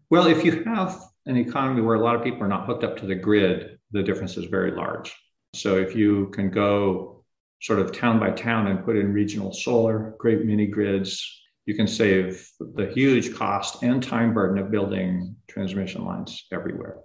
Well, 0.10 0.28
if 0.28 0.46
you 0.46 0.64
have 0.64 1.02
an 1.26 1.38
economy 1.38 1.82
where 1.82 1.96
a 1.96 2.00
lot 2.00 2.16
of 2.16 2.24
people 2.24 2.44
are 2.44 2.48
not 2.48 2.66
hooked 2.66 2.84
up 2.84 2.98
to 2.98 3.06
the 3.06 3.16
grid, 3.16 3.80
the 3.92 4.04
difference 4.04 4.38
is 4.38 4.46
very 4.46 4.72
large. 4.72 5.16
So 5.56 5.78
if 5.78 5.96
you 5.96 6.28
can 6.28 6.50
go 6.50 7.24
sort 7.62 7.80
of 7.80 7.92
town 7.92 8.20
by 8.20 8.32
town 8.32 8.68
and 8.68 8.84
put 8.84 8.98
in 8.98 9.14
regional 9.14 9.54
solar, 9.54 10.16
great 10.20 10.46
mini 10.46 10.68
grids, 10.68 11.42
you 11.66 11.74
can 11.74 11.88
save 11.88 12.48
the 12.60 12.92
huge 12.94 13.34
cost 13.34 13.82
and 13.82 14.04
time 14.04 14.34
burden 14.34 14.62
of 14.62 14.70
building 14.70 15.36
transmission 15.48 16.06
lines 16.06 16.46
everywhere. 16.52 17.00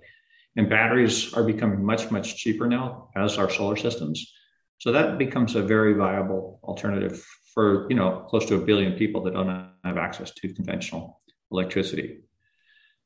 And 0.56 0.68
batteries 0.68 1.32
are 1.32 1.44
becoming 1.44 1.84
much, 1.84 2.10
much 2.10 2.36
cheaper 2.36 2.66
now, 2.66 3.08
as 3.16 3.38
are 3.38 3.48
solar 3.48 3.76
systems. 3.76 4.32
So 4.78 4.92
that 4.92 5.16
becomes 5.16 5.54
a 5.54 5.62
very 5.62 5.94
viable 5.94 6.58
alternative 6.64 7.24
for 7.54 7.86
you 7.88 7.96
know 7.96 8.24
close 8.28 8.46
to 8.46 8.56
a 8.56 8.64
billion 8.64 8.92
people 8.94 9.22
that 9.24 9.34
don't 9.34 9.70
have 9.84 9.96
access 9.96 10.32
to 10.32 10.52
conventional 10.52 11.20
electricity. 11.52 12.20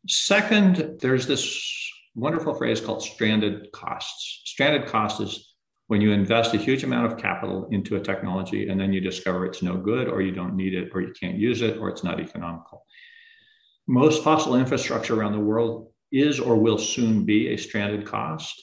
Second, 0.07 0.99
there's 1.01 1.27
this 1.27 1.84
wonderful 2.15 2.55
phrase 2.55 2.81
called 2.81 3.03
stranded 3.03 3.71
costs. 3.73 4.43
Stranded 4.45 4.87
cost 4.87 5.21
is 5.21 5.55
when 5.89 6.01
you 6.01 6.13
invest 6.13 6.55
a 6.55 6.59
huge 6.59 6.85
amount 6.85 7.11
of 7.13 7.19
capital 7.19 7.69
into 7.71 7.97
a 7.97 8.01
technology 8.01 8.69
and 8.69 8.81
then 8.81 8.93
you 8.93 9.01
discover 9.01 9.45
it's 9.45 9.63
no 9.63 9.77
good 9.77 10.09
or 10.09 10.23
you 10.23 10.33
don't 10.33 10.57
need 10.57 10.75
it 10.75 10.91
or 10.95 11.01
you 11.03 11.13
can't 11.19 11.37
use 11.37 11.61
it 11.61 11.77
or 11.79 11.89
it's 11.89 12.05
not 12.05 12.21
economical. 12.21 12.85
Most 13.87 14.23
fossil 14.23 14.57
infrastructure 14.57 15.19
around 15.19 15.33
the 15.33 15.41
world 15.41 15.93
is 16.11 16.41
or 16.41 16.57
will 16.57 16.79
soon 16.79 17.25
be 17.25 17.49
a 17.49 17.59
stranded 17.59 18.07
cost. 18.07 18.63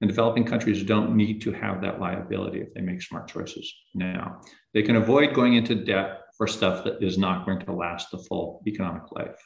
And 0.00 0.08
developing 0.08 0.44
countries 0.44 0.82
don't 0.82 1.16
need 1.16 1.42
to 1.42 1.52
have 1.52 1.80
that 1.82 2.00
liability 2.00 2.60
if 2.60 2.74
they 2.74 2.80
make 2.80 3.02
smart 3.02 3.28
choices 3.28 3.72
now. 3.94 4.40
They 4.74 4.82
can 4.82 4.96
avoid 4.96 5.32
going 5.32 5.54
into 5.54 5.76
debt 5.76 6.22
for 6.36 6.48
stuff 6.48 6.84
that 6.84 7.02
is 7.02 7.18
not 7.18 7.46
going 7.46 7.60
to 7.60 7.72
last 7.72 8.10
the 8.10 8.18
full 8.18 8.62
economic 8.66 9.12
life. 9.12 9.36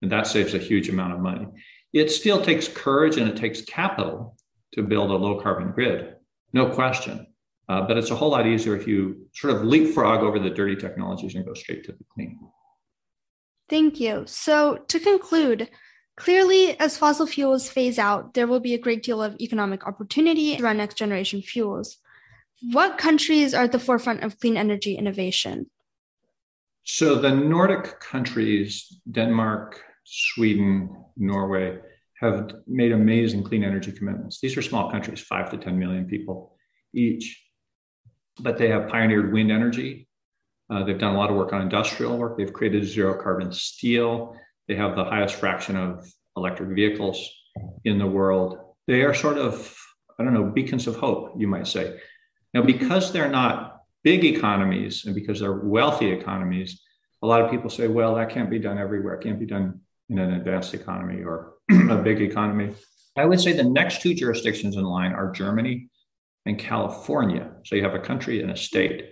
And 0.00 0.12
that 0.12 0.28
saves 0.28 0.54
a 0.54 0.58
huge 0.58 0.88
amount 0.88 1.14
of 1.14 1.20
money. 1.20 1.46
It 1.94 2.10
still 2.10 2.44
takes 2.44 2.68
courage 2.68 3.16
and 3.16 3.28
it 3.28 3.36
takes 3.36 3.62
capital 3.62 4.36
to 4.72 4.82
build 4.82 5.10
a 5.10 5.14
low 5.14 5.40
carbon 5.40 5.72
grid, 5.72 6.16
no 6.52 6.68
question. 6.68 7.26
Uh, 7.66 7.80
but 7.86 7.96
it's 7.96 8.10
a 8.10 8.14
whole 8.14 8.30
lot 8.30 8.46
easier 8.46 8.76
if 8.76 8.86
you 8.86 9.26
sort 9.32 9.54
of 9.54 9.64
leapfrog 9.64 10.20
over 10.20 10.38
the 10.38 10.50
dirty 10.50 10.76
technologies 10.76 11.34
and 11.34 11.46
go 11.46 11.54
straight 11.54 11.82
to 11.84 11.92
the 11.92 12.04
clean. 12.12 12.38
Thank 13.70 13.98
you. 13.98 14.24
So, 14.26 14.84
to 14.88 15.00
conclude, 15.00 15.70
Clearly, 16.16 16.78
as 16.78 16.96
fossil 16.96 17.26
fuels 17.26 17.68
phase 17.68 17.98
out, 17.98 18.34
there 18.34 18.46
will 18.46 18.60
be 18.60 18.74
a 18.74 18.78
great 18.78 19.02
deal 19.02 19.20
of 19.20 19.36
economic 19.40 19.86
opportunity 19.86 20.56
around 20.60 20.76
next 20.76 20.96
generation 20.96 21.42
fuels. 21.42 21.96
What 22.70 22.98
countries 22.98 23.52
are 23.52 23.64
at 23.64 23.72
the 23.72 23.80
forefront 23.80 24.22
of 24.22 24.38
clean 24.38 24.56
energy 24.56 24.96
innovation? 24.96 25.70
So, 26.84 27.16
the 27.16 27.34
Nordic 27.34 27.98
countries, 27.98 29.00
Denmark, 29.10 29.82
Sweden, 30.04 31.04
Norway, 31.16 31.78
have 32.20 32.54
made 32.66 32.92
amazing 32.92 33.42
clean 33.42 33.64
energy 33.64 33.92
commitments. 33.92 34.40
These 34.40 34.56
are 34.56 34.62
small 34.62 34.90
countries, 34.90 35.20
five 35.20 35.50
to 35.50 35.56
10 35.56 35.78
million 35.78 36.06
people 36.06 36.56
each, 36.94 37.42
but 38.40 38.56
they 38.56 38.68
have 38.68 38.88
pioneered 38.88 39.32
wind 39.32 39.50
energy. 39.50 40.08
Uh, 40.70 40.84
they've 40.84 40.98
done 40.98 41.14
a 41.14 41.18
lot 41.18 41.30
of 41.30 41.36
work 41.36 41.52
on 41.52 41.62
industrial 41.62 42.16
work. 42.16 42.38
They've 42.38 42.52
created 42.52 42.86
zero 42.86 43.20
carbon 43.22 43.52
steel. 43.52 44.36
They 44.68 44.76
have 44.76 44.96
the 44.96 45.04
highest 45.04 45.34
fraction 45.34 45.76
of 45.76 46.06
electric 46.36 46.74
vehicles 46.74 47.30
in 47.84 47.98
the 47.98 48.06
world. 48.06 48.58
They 48.86 49.02
are 49.02 49.14
sort 49.14 49.38
of, 49.38 49.76
I 50.18 50.24
don't 50.24 50.34
know, 50.34 50.44
beacons 50.44 50.86
of 50.86 50.96
hope, 50.96 51.34
you 51.38 51.46
might 51.46 51.66
say. 51.66 51.98
Now, 52.54 52.62
because 52.62 53.12
they're 53.12 53.30
not 53.30 53.82
big 54.02 54.24
economies 54.24 55.04
and 55.04 55.14
because 55.14 55.40
they're 55.40 55.52
wealthy 55.52 56.10
economies, 56.10 56.80
a 57.22 57.26
lot 57.26 57.42
of 57.42 57.50
people 57.50 57.70
say, 57.70 57.88
well, 57.88 58.14
that 58.14 58.30
can't 58.30 58.50
be 58.50 58.58
done 58.58 58.78
everywhere. 58.78 59.14
It 59.14 59.22
can't 59.22 59.40
be 59.40 59.46
done 59.46 59.80
in 60.08 60.18
an 60.18 60.34
advanced 60.34 60.74
economy 60.74 61.22
or 61.22 61.54
a 61.90 61.96
big 61.96 62.20
economy. 62.20 62.74
I 63.16 63.24
would 63.24 63.40
say 63.40 63.52
the 63.52 63.64
next 63.64 64.02
two 64.02 64.14
jurisdictions 64.14 64.76
in 64.76 64.84
line 64.84 65.12
are 65.12 65.30
Germany 65.30 65.88
and 66.46 66.58
California. 66.58 67.52
So 67.64 67.76
you 67.76 67.82
have 67.82 67.94
a 67.94 68.00
country 68.00 68.42
and 68.42 68.50
a 68.50 68.56
state. 68.56 69.10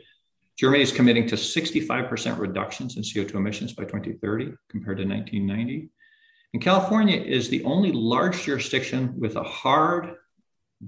Germany 0.59 0.83
is 0.83 0.92
committing 0.92 1.26
to 1.28 1.37
65% 1.37 2.38
reductions 2.38 2.96
in 2.96 3.02
CO2 3.02 3.35
emissions 3.35 3.72
by 3.72 3.85
2030 3.85 4.52
compared 4.68 4.98
to 4.98 5.05
1990. 5.05 5.88
And 6.52 6.62
California 6.62 7.16
is 7.16 7.48
the 7.48 7.64
only 7.64 7.92
large 7.92 8.42
jurisdiction 8.42 9.14
with 9.18 9.37
a 9.37 9.42
hard, 9.42 10.16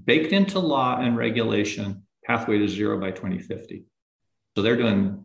baked 0.05 0.31
into 0.31 0.59
law 0.59 0.99
and 0.99 1.17
regulation 1.17 2.03
pathway 2.23 2.59
to 2.59 2.67
zero 2.67 2.99
by 2.99 3.11
2050. 3.11 3.85
So 4.55 4.61
they're 4.61 4.77
doing 4.77 5.23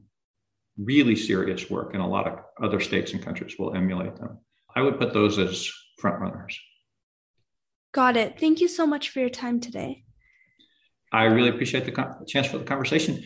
really 0.78 1.16
serious 1.16 1.68
work, 1.68 1.92
and 1.92 2.02
a 2.02 2.06
lot 2.06 2.26
of 2.26 2.38
other 2.62 2.80
states 2.80 3.12
and 3.12 3.22
countries 3.22 3.56
will 3.58 3.74
emulate 3.74 4.16
them. 4.16 4.38
I 4.76 4.82
would 4.82 4.98
put 4.98 5.12
those 5.12 5.38
as 5.38 5.70
front 5.98 6.20
runners. 6.20 6.58
Got 7.92 8.16
it. 8.16 8.38
Thank 8.38 8.60
you 8.60 8.68
so 8.68 8.86
much 8.86 9.10
for 9.10 9.20
your 9.20 9.30
time 9.30 9.60
today. 9.60 10.04
I 11.12 11.24
really 11.24 11.48
appreciate 11.48 11.84
the 11.84 11.92
con- 11.92 12.24
chance 12.26 12.46
for 12.46 12.58
the 12.58 12.64
conversation. 12.64 13.24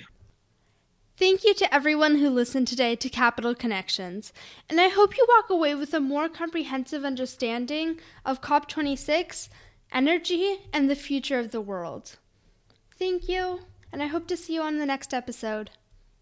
Thank 1.17 1.45
you 1.45 1.55
to 1.55 1.73
everyone 1.73 2.17
who 2.17 2.29
listened 2.29 2.67
today 2.67 2.97
to 2.97 3.09
Capital 3.09 3.55
Connections, 3.55 4.33
and 4.69 4.81
I 4.81 4.89
hope 4.89 5.17
you 5.17 5.25
walk 5.29 5.49
away 5.49 5.75
with 5.75 5.95
a 5.95 6.01
more 6.01 6.29
comprehensive 6.29 7.05
understanding 7.05 8.01
of 8.25 8.41
COP26, 8.41 9.49
energy, 9.93 10.63
and 10.73 10.91
the 10.91 10.97
future 10.97 11.39
of 11.39 11.53
the 11.53 11.61
world. 11.61 12.17
Thank 12.99 13.29
you, 13.29 13.61
and 13.93 14.03
I 14.03 14.07
hope 14.07 14.27
to 14.29 14.37
see 14.37 14.55
you 14.55 14.63
on 14.63 14.79
the 14.79 14.87
next 14.87 15.15
episode. 15.15 15.71